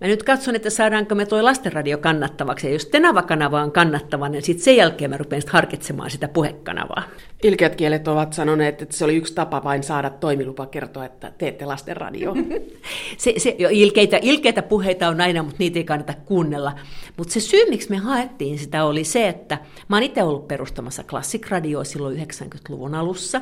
Mä 0.00 0.06
nyt 0.06 0.22
katson, 0.22 0.56
että 0.56 0.70
saadaanko 0.70 1.14
me 1.14 1.26
tuo 1.26 1.44
lastenradio 1.44 1.98
kannattavaksi. 1.98 2.66
Ja 2.66 2.72
jos 2.72 2.86
Tenava-kanava 2.86 3.62
on 3.62 3.72
kannattava, 3.72 4.28
niin 4.28 4.42
sitten 4.42 4.64
sen 4.64 4.76
jälkeen 4.76 5.10
mä 5.10 5.16
rupean 5.16 5.42
harkitsemaan 5.48 6.10
sitä 6.10 6.28
puhekanavaa. 6.28 7.02
Ilkeät 7.42 7.76
kielet 7.76 8.08
ovat 8.08 8.32
sanoneet, 8.32 8.82
että 8.82 8.96
se 8.96 9.04
oli 9.04 9.16
yksi 9.16 9.34
tapa 9.34 9.64
vain 9.64 9.82
saada 9.82 10.10
toimilupa 10.10 10.66
kertoa, 10.66 11.04
että 11.04 11.32
teette 11.38 11.64
lastenradio. 11.64 12.34
se, 13.18 13.34
se, 13.36 13.56
jo, 13.58 13.68
ilkeitä, 13.72 14.18
ilkeitä 14.22 14.62
puheita 14.62 15.08
on 15.08 15.20
aina, 15.20 15.42
mutta 15.42 15.56
niitä 15.58 15.78
ei 15.78 15.84
kannata 15.84 16.14
kuunnella. 16.24 16.72
Mutta 17.16 17.32
se 17.32 17.40
syy, 17.40 17.70
miksi 17.70 17.90
me 17.90 17.96
haettiin 17.96 18.58
sitä, 18.58 18.84
oli 18.84 19.04
se, 19.04 19.28
että 19.28 19.58
mä 19.88 19.96
oon 19.96 20.02
itse 20.02 20.22
ollut 20.22 20.48
perustamassa 20.48 21.04
klassikradioa 21.04 21.84
silloin 21.84 22.16
90-luvun 22.18 22.94
alussa. 22.94 23.40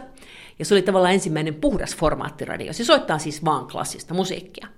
Ja 0.58 0.64
se 0.64 0.74
oli 0.74 0.82
tavallaan 0.82 1.14
ensimmäinen 1.14 1.54
puhdas 1.54 1.96
formaattiradio. 1.96 2.72
Se 2.72 2.84
soittaa 2.84 3.18
siis 3.18 3.44
vaan 3.44 3.66
klassista 3.66 4.14
musiikkia. 4.14 4.68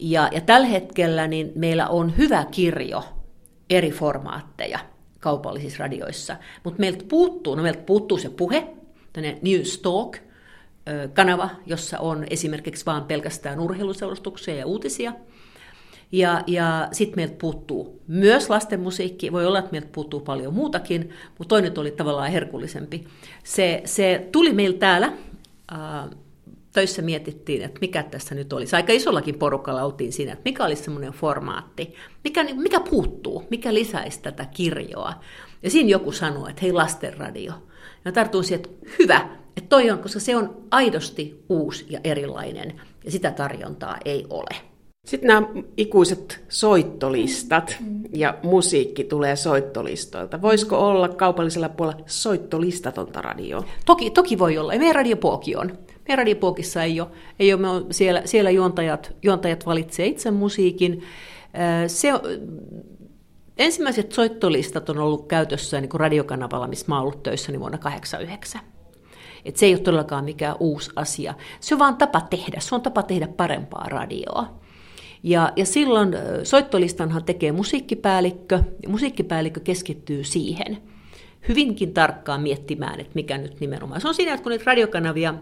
Ja, 0.00 0.28
ja 0.32 0.40
tällä 0.40 0.66
hetkellä 0.66 1.26
niin 1.26 1.52
meillä 1.54 1.88
on 1.88 2.16
hyvä 2.16 2.44
kirjo 2.50 3.04
eri 3.70 3.90
formaatteja 3.90 4.78
kaupallisissa 5.20 5.84
radioissa, 5.84 6.36
mutta 6.64 6.80
meiltä 6.80 7.04
puuttuu, 7.08 7.54
no 7.54 7.62
meiltä 7.62 7.82
puuttuu 7.82 8.18
se 8.18 8.28
puhe, 8.30 8.68
News 9.42 9.78
Talk, 9.78 10.16
kanava, 11.14 11.50
jossa 11.66 11.98
on 11.98 12.26
esimerkiksi 12.30 12.86
vain 12.86 13.04
pelkästään 13.04 13.60
urheiluselostuksia 13.60 14.54
ja 14.54 14.66
uutisia. 14.66 15.12
Ja, 16.12 16.42
ja 16.46 16.88
sitten 16.92 17.18
meiltä 17.18 17.34
puuttuu 17.38 18.02
myös 18.08 18.50
lastenmusiikki. 18.50 19.32
Voi 19.32 19.46
olla, 19.46 19.58
että 19.58 19.72
meiltä 19.72 19.88
puuttuu 19.92 20.20
paljon 20.20 20.54
muutakin, 20.54 21.10
mutta 21.38 21.48
toinen 21.48 21.78
oli 21.78 21.90
tavallaan 21.90 22.30
herkullisempi. 22.30 23.06
Se, 23.44 23.82
se 23.84 24.28
tuli 24.32 24.52
meillä 24.52 24.78
täällä 24.78 25.12
töissä 26.76 27.02
mietittiin, 27.02 27.62
että 27.62 27.80
mikä 27.80 28.02
tässä 28.02 28.34
nyt 28.34 28.52
olisi. 28.52 28.76
Aika 28.76 28.92
isollakin 28.92 29.38
porukalla 29.38 29.82
oltiin 29.82 30.12
siinä, 30.12 30.32
että 30.32 30.42
mikä 30.44 30.64
olisi 30.64 30.84
semmoinen 30.84 31.12
formaatti, 31.12 31.94
mikä, 32.24 32.44
mikä 32.44 32.80
puuttuu, 32.80 33.44
mikä 33.50 33.74
lisäisi 33.74 34.22
tätä 34.22 34.44
kirjoa. 34.44 35.12
Ja 35.62 35.70
siinä 35.70 35.88
joku 35.90 36.12
sanoi, 36.12 36.50
että 36.50 36.62
hei 36.62 36.72
lastenradio. 36.72 37.52
Ja 38.04 38.12
tartun 38.12 38.44
siihen, 38.44 38.64
että 38.64 38.90
hyvä, 38.98 39.28
että 39.56 39.68
toi 39.68 39.90
on, 39.90 39.98
koska 39.98 40.20
se 40.20 40.36
on 40.36 40.56
aidosti 40.70 41.44
uusi 41.48 41.86
ja 41.90 42.00
erilainen. 42.04 42.80
ja 43.04 43.10
sitä 43.10 43.30
tarjontaa 43.30 43.96
ei 44.04 44.26
ole. 44.30 44.56
Sitten 45.06 45.28
nämä 45.28 45.46
ikuiset 45.76 46.44
soittolistat 46.48 47.76
ja 48.12 48.38
musiikki 48.42 49.04
tulee 49.04 49.36
soittolistoilta. 49.36 50.42
Voisiko 50.42 50.88
olla 50.88 51.08
kaupallisella 51.08 51.68
puolella 51.68 52.02
soittolistatonta 52.06 53.22
radioa? 53.22 53.64
Toki, 53.86 54.10
toki 54.10 54.38
voi 54.38 54.58
olla. 54.58 54.72
Ja 54.72 54.78
meidän 54.78 54.94
radiopuoki 54.94 55.56
on. 55.56 55.78
Meidän 56.08 56.18
radiopuokissa 56.18 56.82
ei 56.82 57.00
ole. 57.00 57.08
Ei 57.38 57.52
ole 57.52 57.60
me 57.60 57.68
on 57.68 57.86
siellä, 57.90 58.22
siellä 58.24 58.50
juontajat, 58.50 59.16
juontajat 59.22 59.66
valitsee 59.66 60.06
itse 60.06 60.30
musiikin. 60.30 61.02
Se, 61.86 62.08
ensimmäiset 63.58 64.12
soittolistat 64.12 64.90
on 64.90 64.98
ollut 64.98 65.28
käytössä 65.28 65.80
niin 65.80 65.88
kuin 65.88 66.00
radiokanavalla, 66.00 66.68
missä 66.68 66.86
mä 66.88 67.00
ollut 67.00 67.22
töissä 67.22 67.52
niin 67.52 67.60
vuonna 67.60 67.78
1989. 67.78 68.60
Et 69.44 69.56
se 69.56 69.66
ei 69.66 69.72
ole 69.74 69.80
todellakaan 69.80 70.24
mikään 70.24 70.56
uusi 70.60 70.90
asia. 70.96 71.34
Se 71.60 71.74
on 71.74 71.78
vaan 71.78 71.96
tapa 71.96 72.20
tehdä. 72.20 72.60
Se 72.60 72.74
on 72.74 72.82
tapa 72.82 73.02
tehdä 73.02 73.28
parempaa 73.28 73.86
radioa. 73.88 74.60
Ja, 75.22 75.52
ja 75.56 75.66
silloin 75.66 76.14
soittolistanhan 76.42 77.24
tekee 77.24 77.52
musiikkipäällikkö, 77.52 78.62
ja 78.82 78.88
musiikkipäällikkö 78.88 79.60
keskittyy 79.60 80.24
siihen 80.24 80.78
hyvinkin 81.48 81.94
tarkkaan 81.94 82.42
miettimään, 82.42 83.00
että 83.00 83.12
mikä 83.14 83.38
nyt 83.38 83.60
nimenomaan. 83.60 84.00
Se 84.00 84.08
on 84.08 84.14
siinä, 84.14 84.32
että 84.32 84.42
kun 84.42 84.50
niitä 84.50 84.64
radiokanavia 84.66 85.34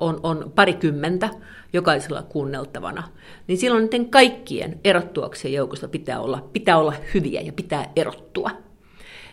on, 0.00 0.20
on 0.22 0.52
parikymmentä 0.54 1.28
jokaisella 1.72 2.22
kuunneltavana, 2.22 3.08
niin 3.46 3.58
silloin 3.58 3.84
niiden 3.84 4.10
kaikkien 4.10 4.80
erottuakseen 4.84 5.54
joukosta 5.54 5.88
pitää 5.88 6.20
olla, 6.20 6.48
pitää 6.52 6.78
olla 6.78 6.94
hyviä 7.14 7.40
ja 7.40 7.52
pitää 7.52 7.92
erottua. 7.96 8.50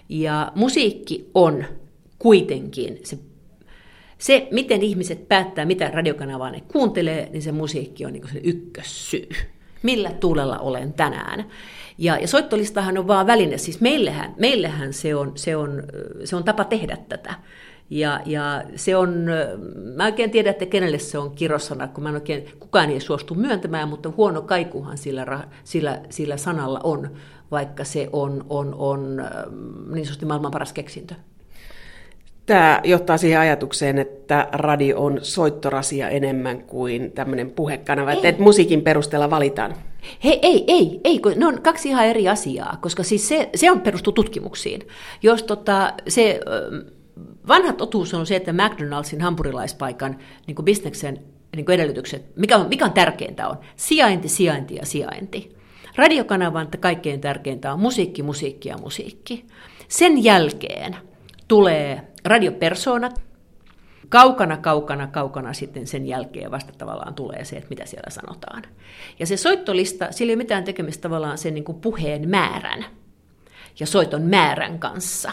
Ja 0.09 0.51
musiikki 0.55 1.29
on 1.34 1.65
kuitenkin 2.19 2.99
se 3.03 3.19
se, 4.23 4.47
miten 4.51 4.81
ihmiset 4.81 5.27
päättää, 5.27 5.65
mitä 5.65 5.91
radiokanavaa 5.93 6.51
ne 6.51 6.61
kuuntelee, 6.61 7.29
niin 7.31 7.41
se 7.41 7.51
musiikki 7.51 8.05
on 8.05 8.13
niin 8.13 8.29
se 8.34 8.39
ykkössyy. 8.43 9.29
Millä 9.84 10.11
tuulella 10.11 10.59
olen 10.59 10.93
tänään. 10.93 11.45
Ja, 11.97 12.17
ja 12.17 12.27
soittolistahan 12.27 12.97
on 12.97 13.07
vaan 13.07 13.27
väline, 13.27 13.57
siis 13.57 13.81
meillähän, 13.81 14.34
meillähän 14.38 14.93
se, 14.93 15.15
on, 15.15 15.31
se, 15.36 15.55
on, 15.55 15.84
se 16.23 16.36
on 16.36 16.43
tapa 16.43 16.63
tehdä 16.63 16.97
tätä. 17.09 17.34
Ja, 17.89 18.19
ja 18.25 18.63
se 18.75 18.95
on, 18.95 19.25
mä 19.95 20.05
oikein 20.05 20.31
tiedä, 20.31 20.49
että 20.49 20.65
kenelle 20.65 20.99
se 20.99 21.17
on 21.17 21.31
kirosana, 21.31 21.88
kun 21.88 22.03
mä 22.03 22.09
en 22.09 22.15
oikein, 22.15 22.45
kukaan 22.59 22.89
ei 22.89 22.99
suostu 22.99 23.36
myöntämään, 23.36 23.89
mutta 23.89 24.13
huono 24.17 24.41
kaikuhan 24.41 24.97
sillä, 24.97 25.47
sillä, 25.63 26.01
sillä 26.09 26.38
sanalla 26.38 26.79
on, 26.84 27.11
vaikka 27.51 27.84
se 27.84 28.09
on, 28.13 28.45
on, 28.49 28.75
on 28.77 29.15
niin 29.93 30.05
sanotusti 30.05 30.25
maailman 30.25 30.51
paras 30.51 30.73
keksintö. 30.73 31.15
Tämä 32.45 32.81
johtaa 32.84 33.17
siihen 33.17 33.39
ajatukseen, 33.39 33.99
että 33.99 34.47
radio 34.51 34.99
on 34.99 35.19
soittorasia 35.21 36.09
enemmän 36.09 36.63
kuin 36.63 37.11
tämmöinen 37.11 37.51
puhekanava, 37.51 38.11
ei. 38.11 38.27
että 38.27 38.43
musiikin 38.43 38.81
perusteella 38.81 39.29
valitaan. 39.29 39.75
Hei, 40.23 40.39
ei, 40.41 40.63
ei, 40.67 41.01
ei, 41.03 41.19
kun 41.19 41.34
ne 41.36 41.45
on 41.45 41.61
kaksi 41.61 41.89
ihan 41.89 42.05
eri 42.05 42.29
asiaa, 42.29 42.77
koska 42.81 43.03
siis 43.03 43.27
se, 43.27 43.49
se 43.55 43.71
on 43.71 43.81
perustuu 43.81 44.13
tutkimuksiin. 44.13 44.81
Jos 45.21 45.43
tota, 45.43 45.93
se 46.07 46.39
vanha 47.47 47.74
totuus 47.74 48.14
on 48.14 48.26
se, 48.26 48.36
että 48.36 48.53
McDonaldsin 48.53 49.22
hampurilaispaikan 49.22 50.20
niin 50.47 50.55
kuin 50.55 50.66
bisneksen 50.66 51.20
niin 51.55 51.66
kuin 51.66 51.74
edellytykset, 51.74 52.38
mikä 52.38 52.57
on, 52.57 52.70
mikä 52.70 52.86
on 52.86 52.93
tärkeintä 52.93 53.47
on 53.47 53.57
sijainti, 53.76 54.30
sijainti 54.30 54.76
ja 54.76 54.86
sijainti. 54.86 55.55
Radiokanavan 55.95 56.68
kaikkein 56.80 57.22
tärkeintä 57.22 57.74
on 57.74 57.80
musiikki, 57.80 58.24
musiikki 58.24 58.70
ja 58.70 58.78
musiikki. 58.78 59.45
Sen 59.88 60.24
jälkeen 60.24 60.95
tulee 61.47 62.07
radiopersonat, 62.26 63.22
kaukana, 64.09 64.57
kaukana, 64.57 65.07
kaukana 65.07 65.53
sitten 65.53 65.88
sen 65.88 66.05
jälkeen 66.05 66.51
vasta 66.51 66.74
tavallaan 66.78 67.14
tulee 67.14 67.45
se, 67.45 67.55
että 67.55 67.70
mitä 67.70 67.86
siellä 67.86 68.09
sanotaan. 68.09 68.64
Ja 69.20 69.26
se 69.26 69.38
soittolista, 69.38 70.11
sillä 70.11 70.30
ei 70.30 70.34
ole 70.34 70.43
mitään 70.43 70.64
tekemistä 70.64 71.01
tavallaan 71.01 71.38
sen 71.38 71.53
niin 71.53 71.64
kuin 71.64 71.82
puheen 71.82 72.30
määrän 72.30 72.86
ja 73.80 73.88
soiton 73.88 74.22
määrän 74.22 74.80
kanssa. 74.80 75.32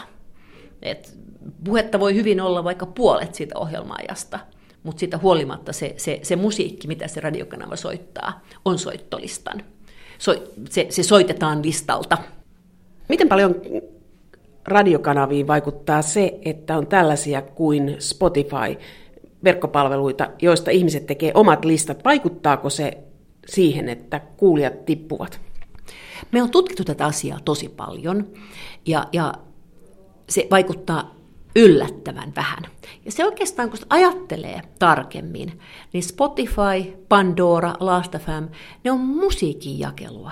Et 0.81 1.17
puhetta 1.63 1.99
voi 1.99 2.15
hyvin 2.15 2.41
olla 2.41 2.63
vaikka 2.63 2.85
puolet 2.85 3.35
siitä 3.35 3.59
ohjelmaajasta, 3.59 4.39
mutta 4.83 4.99
siitä 4.99 5.17
huolimatta 5.17 5.73
se, 5.73 5.93
se, 5.97 6.19
se 6.23 6.35
musiikki, 6.35 6.87
mitä 6.87 7.07
se 7.07 7.19
radiokanava 7.19 7.75
soittaa, 7.75 8.41
on 8.65 8.79
soittolistan. 8.79 9.63
So, 10.17 10.35
se, 10.69 10.87
se 10.89 11.03
soitetaan 11.03 11.63
listalta. 11.63 12.17
Miten 13.09 13.29
paljon 13.29 13.55
radiokanaviin 14.65 15.47
vaikuttaa 15.47 16.01
se, 16.01 16.39
että 16.45 16.77
on 16.77 16.87
tällaisia 16.87 17.41
kuin 17.41 17.95
Spotify, 17.99 18.77
verkkopalveluita, 19.43 20.29
joista 20.41 20.71
ihmiset 20.71 21.05
tekee 21.05 21.31
omat 21.33 21.65
listat. 21.65 22.03
Vaikuttaako 22.05 22.69
se 22.69 22.97
siihen, 23.47 23.89
että 23.89 24.19
kuulijat 24.37 24.85
tippuvat? 24.85 25.41
Me 26.31 26.43
on 26.43 26.51
tutkittu 26.51 26.83
tätä 26.83 27.05
asiaa 27.05 27.39
tosi 27.45 27.69
paljon 27.69 28.27
ja, 28.85 29.07
ja 29.13 29.33
se 30.29 30.47
vaikuttaa 30.51 31.15
yllättävän 31.55 32.33
vähän. 32.35 32.63
Ja 33.05 33.11
se 33.11 33.25
oikeastaan, 33.25 33.69
kun 33.69 33.79
ajattelee 33.89 34.61
tarkemmin, 34.79 35.59
niin 35.93 36.03
Spotify, 36.03 37.05
Pandora, 37.09 37.73
Last.fm, 37.79 38.53
ne 38.83 38.91
on 38.91 38.99
musiikin 38.99 39.79
jakelua. 39.79 40.31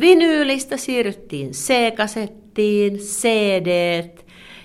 Vinyylistä 0.00 0.76
siirryttiin 0.76 1.50
C-kasettiin, 1.50 2.96
CD, 2.96 4.02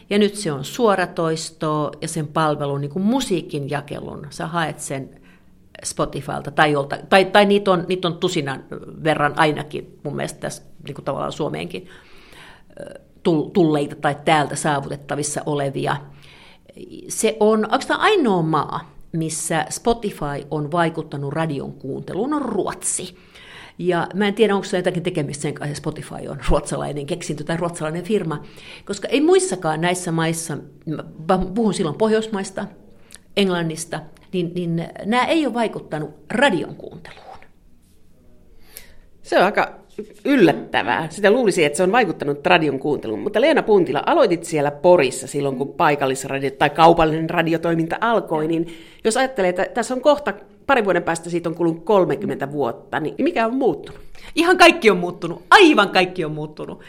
ja 0.09 0.19
nyt 0.19 0.35
se 0.35 0.51
on 0.51 0.65
suoratoisto 0.65 1.91
ja 2.01 2.07
sen 2.07 2.27
palvelun 2.27 2.81
niin 2.81 2.91
kuin 2.91 3.03
musiikin 3.03 3.69
jakelun. 3.69 4.27
Sä 4.29 4.47
haet 4.47 4.79
sen 4.79 5.09
Spotifylta 5.83 6.51
tai, 6.51 6.71
jolta, 6.71 6.97
tai, 7.09 7.25
tai 7.25 7.45
niitä, 7.45 7.71
on, 7.71 7.85
niitä 7.87 8.07
on 8.07 8.17
tusinan 8.17 8.63
verran 9.03 9.33
ainakin 9.39 9.99
mun 10.03 10.15
mielestä 10.15 10.39
tässä 10.39 10.63
niin 10.83 10.95
kuin 10.95 11.05
tavallaan 11.05 11.31
Suomeenkin 11.31 11.89
tulleita 13.53 13.95
tai 13.95 14.15
täältä 14.25 14.55
saavutettavissa 14.55 15.41
olevia. 15.45 15.97
Se 17.07 17.37
on 17.39 17.65
oikeastaan 17.65 17.99
ainoa 17.99 18.41
maa, 18.41 18.91
missä 19.11 19.65
Spotify 19.69 20.47
on 20.51 20.71
vaikuttanut 20.71 21.33
radion 21.33 21.73
kuunteluun, 21.73 22.33
on 22.33 22.41
Ruotsi. 22.41 23.17
Ja 23.77 24.07
mä 24.13 24.27
en 24.27 24.33
tiedä, 24.33 24.55
onko 24.55 24.65
se 24.65 24.77
jotakin 24.77 25.03
tekemistä 25.03 25.41
sen 25.41 25.53
kanssa, 25.53 25.75
Spotify 25.75 26.27
on 26.29 26.39
ruotsalainen 26.49 27.05
keksintö 27.05 27.43
tai 27.43 27.57
ruotsalainen 27.57 28.03
firma, 28.03 28.43
koska 28.85 29.07
ei 29.07 29.21
muissakaan 29.21 29.81
näissä 29.81 30.11
maissa, 30.11 30.57
mä 31.27 31.37
puhun 31.55 31.73
silloin 31.73 31.97
Pohjoismaista, 31.97 32.67
Englannista, 33.37 34.01
niin, 34.33 34.51
niin 34.55 34.87
nämä 35.05 35.25
ei 35.25 35.45
ole 35.45 35.53
vaikuttanut 35.53 36.09
radion 36.29 36.75
kuunteluun. 36.75 37.37
Se 39.21 39.39
on 39.39 39.45
aika 39.45 39.84
yllättävää. 40.25 41.07
Sitä 41.09 41.31
luulisi, 41.31 41.63
että 41.65 41.77
se 41.77 41.83
on 41.83 41.91
vaikuttanut 41.91 42.45
radion 42.45 42.79
kuunteluun. 42.79 43.19
Mutta 43.19 43.41
Leena 43.41 43.63
Puntila, 43.63 44.03
aloitit 44.05 44.43
siellä 44.43 44.71
Porissa 44.71 45.27
silloin, 45.27 45.55
kun 45.55 45.73
paikallisradio 45.73 46.51
tai 46.51 46.69
kaupallinen 46.69 47.29
radiotoiminta 47.29 47.97
alkoi. 48.01 48.47
Niin 48.47 48.77
jos 49.03 49.17
ajattelee, 49.17 49.49
että 49.49 49.65
tässä 49.73 49.93
on 49.93 50.01
kohta 50.01 50.33
pari 50.67 50.85
vuoden 50.85 51.03
päästä 51.03 51.29
siitä 51.29 51.49
on 51.49 51.55
kulunut 51.55 51.85
30 51.85 52.51
vuotta, 52.51 52.99
niin 52.99 53.15
mikä 53.19 53.45
on 53.45 53.55
muuttunut? 53.55 54.01
Ihan 54.35 54.57
kaikki 54.57 54.89
on 54.89 54.97
muuttunut. 54.97 55.43
Aivan 55.49 55.89
kaikki 55.89 56.25
on 56.25 56.31
muuttunut. 56.31 56.81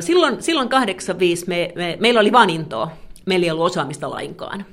Silloin, 0.00 0.42
silloin 0.42 0.68
85 0.68 1.44
me, 1.48 1.72
me, 1.74 1.96
meillä 2.00 2.20
oli 2.20 2.32
vain 2.32 2.50
intoa. 2.50 2.90
Meillä 3.26 3.44
ei 3.44 3.50
ollut 3.50 3.66
osaamista 3.66 4.10
lainkaan. 4.10 4.64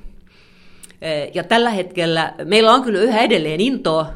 Ja 1.34 1.44
tällä 1.44 1.70
hetkellä 1.70 2.34
meillä 2.44 2.72
on 2.72 2.82
kyllä 2.82 3.00
yhä 3.00 3.20
edelleen 3.20 3.60
intoa, 3.60 4.06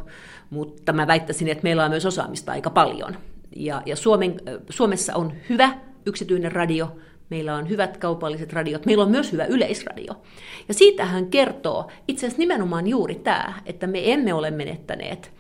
mutta 0.51 0.93
mä 0.93 1.07
väittäisin, 1.07 1.49
että 1.49 1.63
meillä 1.63 1.85
on 1.85 1.91
myös 1.91 2.07
osaamista 2.07 2.53
aika 2.53 2.71
paljon. 2.71 3.17
Ja, 3.57 3.83
ja 3.87 3.97
Suomen, 3.97 4.41
Suomessa 4.71 5.15
on 5.15 5.33
hyvä 5.49 5.79
yksityinen 6.07 6.53
radio, 6.53 6.97
meillä 7.31 7.55
on 7.55 7.69
hyvät 7.69 7.97
kaupalliset 7.97 8.53
radiot, 8.53 8.87
meillä 8.87 9.05
on 9.05 9.11
myös 9.11 9.33
hyvä 9.33 9.45
yleisradio. 9.45 10.23
Ja 10.69 10.75
siitähän 10.75 11.27
kertoo 11.27 11.91
itse 12.09 12.27
asiassa 12.27 12.39
nimenomaan 12.39 12.87
juuri 12.87 13.15
tämä, 13.15 13.55
että 13.67 13.87
me 13.87 14.13
emme 14.13 14.35
ole 14.35 14.51
menettäneet, 14.51 15.33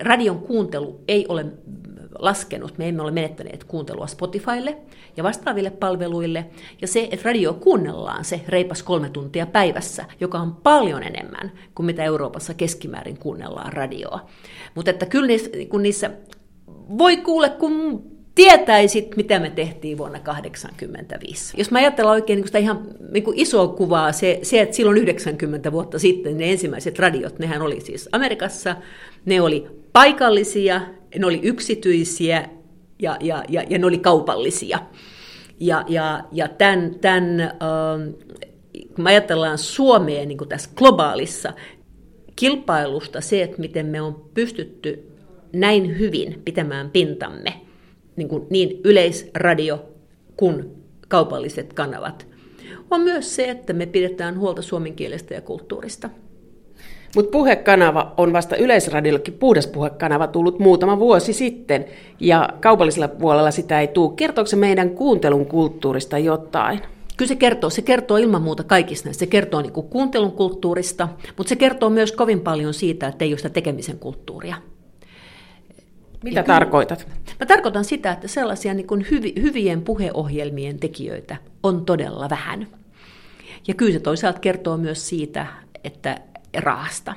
radion 0.00 0.38
kuuntelu 0.38 1.00
ei 1.08 1.26
ole 1.28 1.46
laskenut, 2.20 2.78
me 2.78 2.88
emme 2.88 3.02
ole 3.02 3.10
menettäneet 3.10 3.64
kuuntelua 3.64 4.06
Spotifylle 4.06 4.76
ja 5.16 5.24
vastaaville 5.24 5.70
palveluille, 5.70 6.46
ja 6.80 6.88
se, 6.88 7.08
että 7.10 7.28
radio 7.28 7.54
kuunnellaan 7.54 8.24
se 8.24 8.40
reipas 8.48 8.82
kolme 8.82 9.08
tuntia 9.08 9.46
päivässä, 9.46 10.04
joka 10.20 10.38
on 10.38 10.54
paljon 10.54 11.02
enemmän 11.02 11.52
kuin 11.74 11.86
mitä 11.86 12.04
Euroopassa 12.04 12.54
keskimäärin 12.54 13.18
kuunnellaan 13.18 13.72
radioa. 13.72 14.28
Mutta 14.74 14.90
että 14.90 15.06
kyllä 15.06 15.26
niissä, 15.26 15.50
kun 15.68 15.82
niissä 15.82 16.10
voi 16.98 17.16
kuule, 17.16 17.50
kun 17.50 18.02
tietäisit, 18.34 19.16
mitä 19.16 19.38
me 19.38 19.50
tehtiin 19.50 19.98
vuonna 19.98 20.18
1985. 20.18 21.54
Jos 21.58 21.70
mä 21.70 21.78
ajattelen 21.78 22.10
oikein 22.10 22.36
niin 22.36 22.46
sitä 22.46 22.58
ihan 22.58 22.88
niin 23.12 23.24
kuin 23.24 23.38
isoa 23.38 23.68
kuvaa, 23.68 24.12
se, 24.12 24.38
se, 24.42 24.60
että 24.60 24.76
silloin 24.76 24.98
90 24.98 25.72
vuotta 25.72 25.98
sitten 25.98 26.38
ne 26.38 26.50
ensimmäiset 26.50 26.98
radiot, 26.98 27.38
nehän 27.38 27.62
oli 27.62 27.80
siis 27.80 28.08
Amerikassa, 28.12 28.76
ne 29.24 29.40
oli 29.40 29.66
paikallisia, 29.92 30.80
ne 31.18 31.26
oli 31.26 31.40
yksityisiä 31.42 32.48
ja, 33.02 33.16
ja, 33.20 33.44
ja, 33.48 33.64
ja 33.70 33.78
ne 33.78 33.86
oli 33.86 33.98
kaupallisia. 33.98 34.78
Ja, 35.60 35.84
ja, 35.88 36.24
ja 36.32 36.48
tämän, 36.48 36.94
tämän 37.00 37.40
äh, 37.40 37.50
kun 38.96 39.06
ajatellaan 39.06 39.58
Suomeen 39.58 40.28
niin 40.28 40.38
kuin 40.38 40.48
tässä 40.48 40.70
globaalissa 40.76 41.52
kilpailusta 42.36 43.20
se, 43.20 43.42
että 43.42 43.60
miten 43.60 43.86
me 43.86 44.00
on 44.00 44.30
pystytty 44.34 45.10
näin 45.52 45.98
hyvin 45.98 46.42
pitämään 46.44 46.90
pintamme, 46.90 47.60
niin, 48.16 48.28
kuin 48.28 48.46
niin 48.50 48.80
yleisradio 48.84 49.84
kuin 50.36 50.64
kaupalliset 51.08 51.72
kanavat, 51.72 52.26
on 52.90 53.00
myös 53.00 53.36
se, 53.36 53.50
että 53.50 53.72
me 53.72 53.86
pidetään 53.86 54.38
huolta 54.38 54.62
suomen 54.62 54.94
kielestä 54.94 55.34
ja 55.34 55.40
kulttuurista. 55.40 56.10
Mutta 57.16 57.30
puhekanava 57.30 58.14
on 58.16 58.32
vasta 58.32 58.56
yleisradiollekin 58.56 59.34
puhdas 59.34 59.66
puhekanava 59.66 60.26
tullut 60.26 60.58
muutama 60.58 60.98
vuosi 60.98 61.32
sitten, 61.32 61.84
ja 62.20 62.48
kaupallisella 62.60 63.08
puolella 63.08 63.50
sitä 63.50 63.80
ei 63.80 63.88
tule. 63.88 64.12
Kertooko 64.16 64.48
se 64.48 64.56
meidän 64.56 64.90
kuuntelun 64.90 65.46
kulttuurista 65.46 66.18
jotain? 66.18 66.80
Kyllä 67.16 67.28
se 67.28 67.36
kertoo. 67.36 67.70
Se 67.70 67.82
kertoo 67.82 68.16
ilman 68.16 68.42
muuta 68.42 68.64
kaikista 68.64 69.08
näistä. 69.08 69.20
Se 69.20 69.26
kertoo 69.26 69.62
niin 69.62 69.72
kuuntelun 69.72 70.32
kulttuurista, 70.32 71.08
mutta 71.36 71.48
se 71.48 71.56
kertoo 71.56 71.90
myös 71.90 72.12
kovin 72.12 72.40
paljon 72.40 72.74
siitä, 72.74 73.08
että 73.08 73.24
ei 73.24 73.32
ole 73.32 73.38
sitä 73.38 73.48
tekemisen 73.48 73.98
kulttuuria. 73.98 74.56
Mitä 76.24 76.40
ja 76.40 76.44
tarkoitat? 76.44 77.06
Mä 77.40 77.46
tarkoitan 77.46 77.84
sitä, 77.84 78.12
että 78.12 78.28
sellaisia 78.28 78.74
niin 78.74 78.86
kuin 78.86 79.06
hyvi, 79.10 79.34
hyvien 79.42 79.82
puheohjelmien 79.82 80.78
tekijöitä 80.78 81.36
on 81.62 81.84
todella 81.84 82.30
vähän. 82.30 82.66
Ja 83.68 83.74
kyllä 83.74 83.92
se 83.92 84.00
toisaalta 84.00 84.40
kertoo 84.40 84.76
myös 84.76 85.08
siitä, 85.08 85.46
että 85.84 86.20
rahasta, 86.58 87.14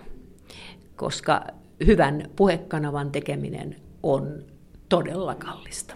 koska 0.96 1.44
hyvän 1.86 2.30
puhekanavan 2.36 3.12
tekeminen 3.12 3.76
on 4.04 4.44
todella 4.90 5.36
kallista. 5.36 5.96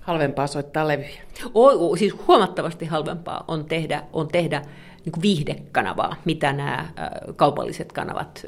Halvempaa 0.00 0.46
soittaa 0.46 0.88
levyjä. 0.88 1.22
O, 1.54 1.96
siis 1.96 2.14
huomattavasti 2.28 2.84
halvempaa 2.84 3.44
on 3.48 3.64
tehdä, 3.64 4.02
on 4.12 4.28
tehdä 4.28 4.62
niin 5.04 5.12
kuin 5.12 5.22
viihdekanavaa, 5.22 6.16
mitä 6.24 6.52
nämä 6.52 6.92
kaupalliset 7.36 7.92
kanavat 7.92 8.46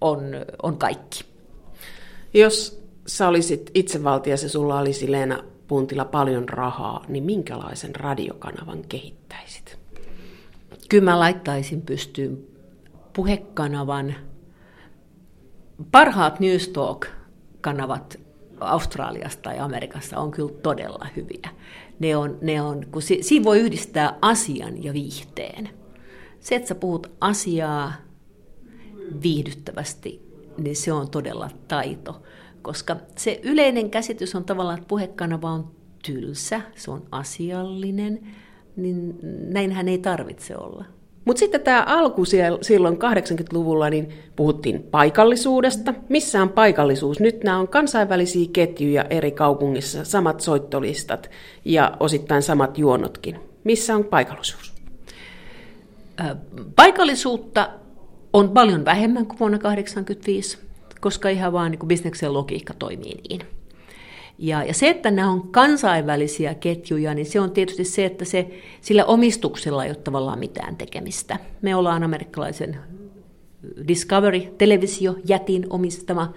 on, 0.00 0.20
on 0.62 0.76
kaikki. 0.76 1.24
Jos 2.34 2.82
sä 3.06 3.28
olisit 3.28 3.70
itsevaltias 3.74 4.42
ja 4.42 4.48
sulla 4.48 4.78
olisi 4.78 5.12
Leena 5.12 5.44
Puntilla 5.68 6.04
paljon 6.04 6.48
rahaa, 6.48 7.04
niin 7.08 7.24
minkälaisen 7.24 7.96
radiokanavan 7.96 8.82
kehittäisit? 8.88 9.81
Kyllä 10.92 11.04
mä 11.04 11.18
laittaisin 11.18 11.82
pystyyn 11.82 12.44
puhekanavan. 13.12 14.14
Parhaat 15.90 16.40
Newstalk-kanavat 16.40 18.20
Australiasta 18.60 19.52
ja 19.52 19.64
Amerikassa 19.64 20.18
on 20.18 20.30
kyllä 20.30 20.52
todella 20.62 21.06
hyviä. 21.16 21.48
Ne 21.98 22.16
on, 22.16 22.38
ne 22.40 22.62
on, 22.62 22.86
kun 22.90 23.02
si, 23.02 23.18
siinä 23.22 23.44
voi 23.44 23.58
yhdistää 23.58 24.18
asian 24.22 24.84
ja 24.84 24.92
viihteen. 24.92 25.68
Se, 26.40 26.54
että 26.54 26.68
sä 26.68 26.74
puhut 26.74 27.12
asiaa 27.20 27.92
viihdyttävästi, 29.22 30.22
niin 30.58 30.76
se 30.76 30.92
on 30.92 31.10
todella 31.10 31.50
taito. 31.68 32.22
Koska 32.62 32.96
se 33.16 33.40
yleinen 33.42 33.90
käsitys 33.90 34.34
on 34.34 34.44
tavallaan, 34.44 34.78
että 34.78 34.88
puhekanava 34.88 35.50
on 35.50 35.70
tylsä, 36.04 36.60
se 36.76 36.90
on 36.90 37.02
asiallinen, 37.10 38.20
niin 38.76 39.18
näinhän 39.48 39.88
ei 39.88 39.98
tarvitse 39.98 40.56
olla. 40.56 40.84
Mutta 41.24 41.40
sitten 41.40 41.60
tämä 41.60 41.84
alku 41.86 42.24
silloin 42.60 42.94
80-luvulla, 42.94 43.90
niin 43.90 44.08
puhuttiin 44.36 44.82
paikallisuudesta. 44.82 45.94
Missä 46.08 46.42
on 46.42 46.48
paikallisuus? 46.48 47.20
Nyt 47.20 47.44
nämä 47.44 47.58
on 47.58 47.68
kansainvälisiä 47.68 48.48
ketjuja 48.52 49.04
eri 49.10 49.30
kaupungissa, 49.30 50.04
samat 50.04 50.40
soittolistat 50.40 51.30
ja 51.64 51.96
osittain 52.00 52.42
samat 52.42 52.78
juonotkin. 52.78 53.38
Missä 53.64 53.96
on 53.96 54.04
paikallisuus? 54.04 54.72
Paikallisuutta 56.76 57.70
on 58.32 58.50
paljon 58.50 58.84
vähemmän 58.84 59.26
kuin 59.26 59.38
vuonna 59.38 59.58
1985, 59.58 60.58
koska 61.00 61.28
ihan 61.28 61.52
vaan 61.52 61.70
niin 61.70 61.88
bisneksen 61.88 62.32
logiikka 62.32 62.74
toimii 62.78 63.20
niin. 63.28 63.40
Ja, 64.38 64.64
ja 64.64 64.74
se, 64.74 64.88
että 64.88 65.10
nämä 65.10 65.30
on 65.30 65.48
kansainvälisiä 65.48 66.54
ketjuja, 66.54 67.14
niin 67.14 67.26
se 67.26 67.40
on 67.40 67.50
tietysti 67.50 67.84
se, 67.84 68.04
että 68.04 68.24
se, 68.24 68.50
sillä 68.80 69.04
omistuksella 69.04 69.84
ei 69.84 69.90
ole 69.90 69.96
tavallaan 69.96 70.38
mitään 70.38 70.76
tekemistä. 70.76 71.38
Me 71.62 71.76
ollaan 71.76 72.02
amerikkalaisen 72.02 72.76
Discovery-televisiojätin 73.88 75.66
omistama, 75.70 76.32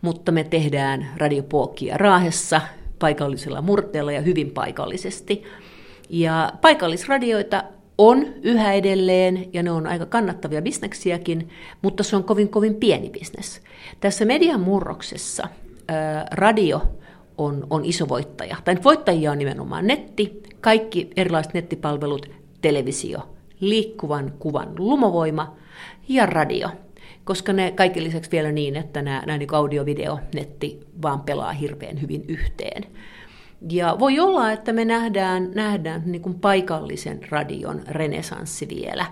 mutta 0.00 0.32
me 0.32 0.44
tehdään 0.44 1.08
radiopuokkia 1.16 1.96
Raahessa 1.96 2.60
paikallisella 2.98 3.62
murteella 3.62 4.12
ja 4.12 4.20
hyvin 4.20 4.50
paikallisesti. 4.50 5.42
Ja 6.08 6.52
paikallisradioita 6.60 7.64
on 7.98 8.26
yhä 8.42 8.72
edelleen, 8.72 9.48
ja 9.52 9.62
ne 9.62 9.70
on 9.70 9.86
aika 9.86 10.06
kannattavia 10.06 10.62
bisneksiäkin, 10.62 11.48
mutta 11.82 12.02
se 12.02 12.16
on 12.16 12.24
kovin 12.24 12.48
kovin 12.48 12.74
pieni 12.74 13.10
bisnes. 13.10 13.60
Tässä 14.00 14.24
median 14.24 14.60
murroksessa 14.60 15.48
radio 16.30 16.82
on, 17.38 17.66
on 17.70 17.84
iso 17.84 18.08
voittaja. 18.08 18.56
Tai 18.64 18.76
voittajia 18.84 19.32
on 19.32 19.38
nimenomaan 19.38 19.86
netti, 19.86 20.42
kaikki 20.60 21.10
erilaiset 21.16 21.54
nettipalvelut, 21.54 22.30
televisio, 22.60 23.20
liikkuvan 23.60 24.32
kuvan 24.38 24.72
lumovoima 24.78 25.56
ja 26.08 26.26
radio. 26.26 26.70
Koska 27.24 27.52
ne 27.52 27.70
kaikki 27.70 28.02
lisäksi 28.02 28.30
vielä 28.30 28.52
niin, 28.52 28.76
että 28.76 29.02
nämä, 29.02 29.22
nämä 29.26 29.38
niin 29.38 29.54
audio, 29.54 29.84
video, 29.84 30.18
netti 30.34 30.80
vaan 31.02 31.20
pelaa 31.20 31.52
hirveän 31.52 32.00
hyvin 32.00 32.24
yhteen. 32.28 32.84
Ja 33.70 33.96
voi 33.98 34.20
olla, 34.20 34.52
että 34.52 34.72
me 34.72 34.84
nähdään, 34.84 35.50
nähdään 35.54 36.02
niin 36.06 36.22
kuin 36.22 36.34
paikallisen 36.34 37.20
radion 37.30 37.82
renesanssi 37.88 38.68
vielä. 38.68 39.06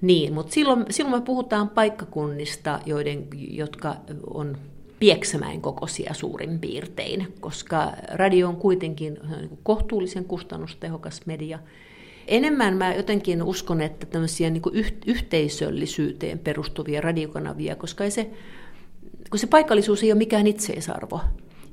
Niin, 0.00 0.34
mutta 0.34 0.52
silloin, 0.52 0.84
silloin 0.90 1.22
me 1.22 1.24
puhutaan 1.24 1.68
paikkakunnista, 1.68 2.80
joiden, 2.86 3.26
jotka 3.50 3.96
on 4.34 4.58
Pieksämäen 4.98 5.60
kokoisia 5.60 6.14
suurin 6.14 6.58
piirtein, 6.58 7.34
koska 7.40 7.92
radio 8.12 8.48
on 8.48 8.56
kuitenkin 8.56 9.18
niin 9.40 9.58
kohtuullisen 9.62 10.24
kustannustehokas 10.24 11.20
media. 11.26 11.58
Enemmän 12.26 12.76
mä 12.76 12.94
jotenkin 12.94 13.42
uskon, 13.42 13.80
että 13.80 14.06
tämmöisiä 14.06 14.50
niin 14.50 14.62
yhteisöllisyyteen 15.06 16.38
perustuvia 16.38 17.00
radiokanavia, 17.00 17.76
koska 17.76 18.04
ei 18.04 18.10
se, 18.10 18.30
kun 19.30 19.38
se 19.38 19.46
paikallisuus 19.46 20.02
ei 20.02 20.12
ole 20.12 20.18
mikään 20.18 20.46
itseisarvo. 20.46 21.20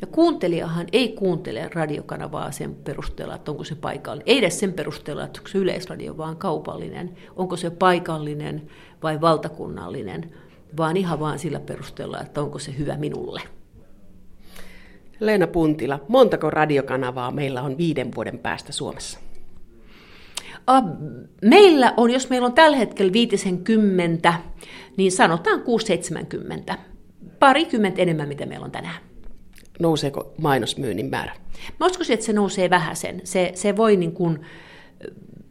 Ja 0.02 0.08
kuuntelijahan 0.08 0.88
ei 0.92 1.10
kuuntele 1.10 1.70
radiokanavaa 1.74 2.52
sen 2.52 2.76
perusteella, 2.76 3.36
että 3.36 3.52
onko 3.52 3.64
se 3.64 3.76
paikallinen. 3.76 4.28
Ei 4.28 4.38
edes 4.38 4.60
sen 4.60 4.74
perusteella, 4.74 5.24
että 5.24 5.40
onko 5.40 5.50
se 5.50 5.58
yleisradio 5.58 6.18
vaan 6.18 6.38
kaupallinen, 6.38 7.18
onko 7.36 7.58
se 7.58 7.70
paikallinen 7.70 8.70
vai 9.04 9.22
valtakunnallinen 9.22 10.34
vaan 10.78 10.98
ihan 10.98 11.20
vaan 11.20 11.40
sillä 11.40 11.60
perusteella, 11.60 12.22
että 12.22 12.42
onko 12.42 12.60
se 12.60 12.78
hyvä 12.78 12.98
minulle. 12.98 13.42
Leena 15.20 15.48
Puntila, 15.48 16.00
montako 16.08 16.50
radiokanavaa 16.50 17.32
meillä 17.32 17.62
on 17.62 17.78
viiden 17.78 18.16
vuoden 18.16 18.40
päästä 18.40 18.72
Suomessa? 18.72 19.20
Meillä 21.42 21.94
on, 21.98 22.10
jos 22.10 22.30
meillä 22.30 22.46
on 22.46 22.54
tällä 22.54 22.78
hetkellä 22.78 23.14
viitisen 23.14 23.64
kymmentä, 23.64 24.34
niin 24.98 25.12
sanotaan 25.12 25.64
6-70. 26.72 26.78
Parikymmentä 27.40 28.02
enemmän, 28.02 28.28
mitä 28.28 28.46
meillä 28.46 28.66
on 28.66 28.72
tänään. 28.72 28.96
Nouseeko 29.80 30.34
mainosmyynnin 30.42 31.10
määrä? 31.10 31.36
Mä 31.80 31.86
uskoisin, 31.86 32.14
että 32.14 32.26
se 32.26 32.34
nousee 32.34 32.70
vähäsen. 32.70 33.22
Se, 33.24 33.52
se 33.56 33.78
voi 33.78 33.96
niin 33.96 34.12
kuin, 34.12 34.40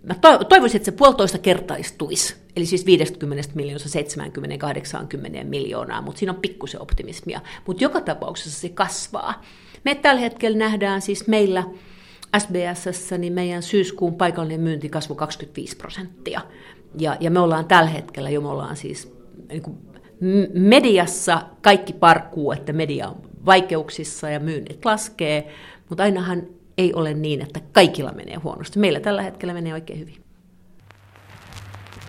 mä 0.02 0.14
toivoisin, 0.48 0.76
että 0.76 0.84
se 0.84 0.96
puolitoista 0.96 1.38
kertaistuisi, 1.38 2.36
eli 2.56 2.66
siis 2.66 2.86
50 2.86 3.48
miljoonasta 3.54 3.98
70-80 5.40 5.44
miljoonaa, 5.44 6.02
mutta 6.02 6.18
siinä 6.18 6.32
on 6.32 6.40
pikkusen 6.40 6.82
optimismia. 6.82 7.40
Mutta 7.66 7.84
joka 7.84 8.00
tapauksessa 8.00 8.60
se 8.60 8.68
kasvaa. 8.68 9.42
Me 9.84 9.94
tällä 9.94 10.20
hetkellä 10.20 10.58
nähdään 10.58 11.02
siis 11.02 11.28
meillä 11.28 11.64
SBS, 12.38 13.10
niin 13.18 13.32
meidän 13.32 13.62
syyskuun 13.62 14.14
paikallinen 14.14 14.60
myynti 14.60 14.88
kasvoi 14.88 15.16
25 15.16 15.76
prosenttia. 15.76 16.40
Ja, 16.98 17.16
ja 17.20 17.30
me 17.30 17.40
ollaan 17.40 17.64
tällä 17.64 17.90
hetkellä 17.90 18.30
jo, 18.30 18.40
me 18.40 18.48
ollaan 18.48 18.76
siis 18.76 19.12
niin 19.48 19.62
kuin 19.62 19.76
mediassa 20.54 21.42
kaikki 21.62 21.92
parkkuu, 21.92 22.52
että 22.52 22.72
media 22.72 23.08
on 23.08 23.16
vaikeuksissa 23.46 24.30
ja 24.30 24.40
myynnit 24.40 24.84
laskee, 24.84 25.54
mutta 25.88 26.02
ainahan 26.02 26.46
ei 26.78 26.94
ole 26.94 27.14
niin, 27.14 27.42
että 27.42 27.60
kaikilla 27.72 28.12
menee 28.12 28.36
huonosti. 28.36 28.78
Meillä 28.78 29.00
tällä 29.00 29.22
hetkellä 29.22 29.54
menee 29.54 29.72
oikein 29.72 29.98
hyvin. 29.98 30.24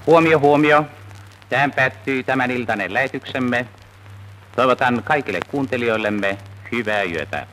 Huomio, 0.07 0.39
huomio. 0.39 0.85
Tähän 1.49 1.71
päättyy 1.71 2.23
tämän 2.23 2.51
iltainen 2.51 2.93
lähetyksemme. 2.93 3.67
Toivotan 4.55 5.03
kaikille 5.03 5.39
kuuntelijoillemme 5.51 6.37
hyvää 6.71 7.03
yötä. 7.03 7.47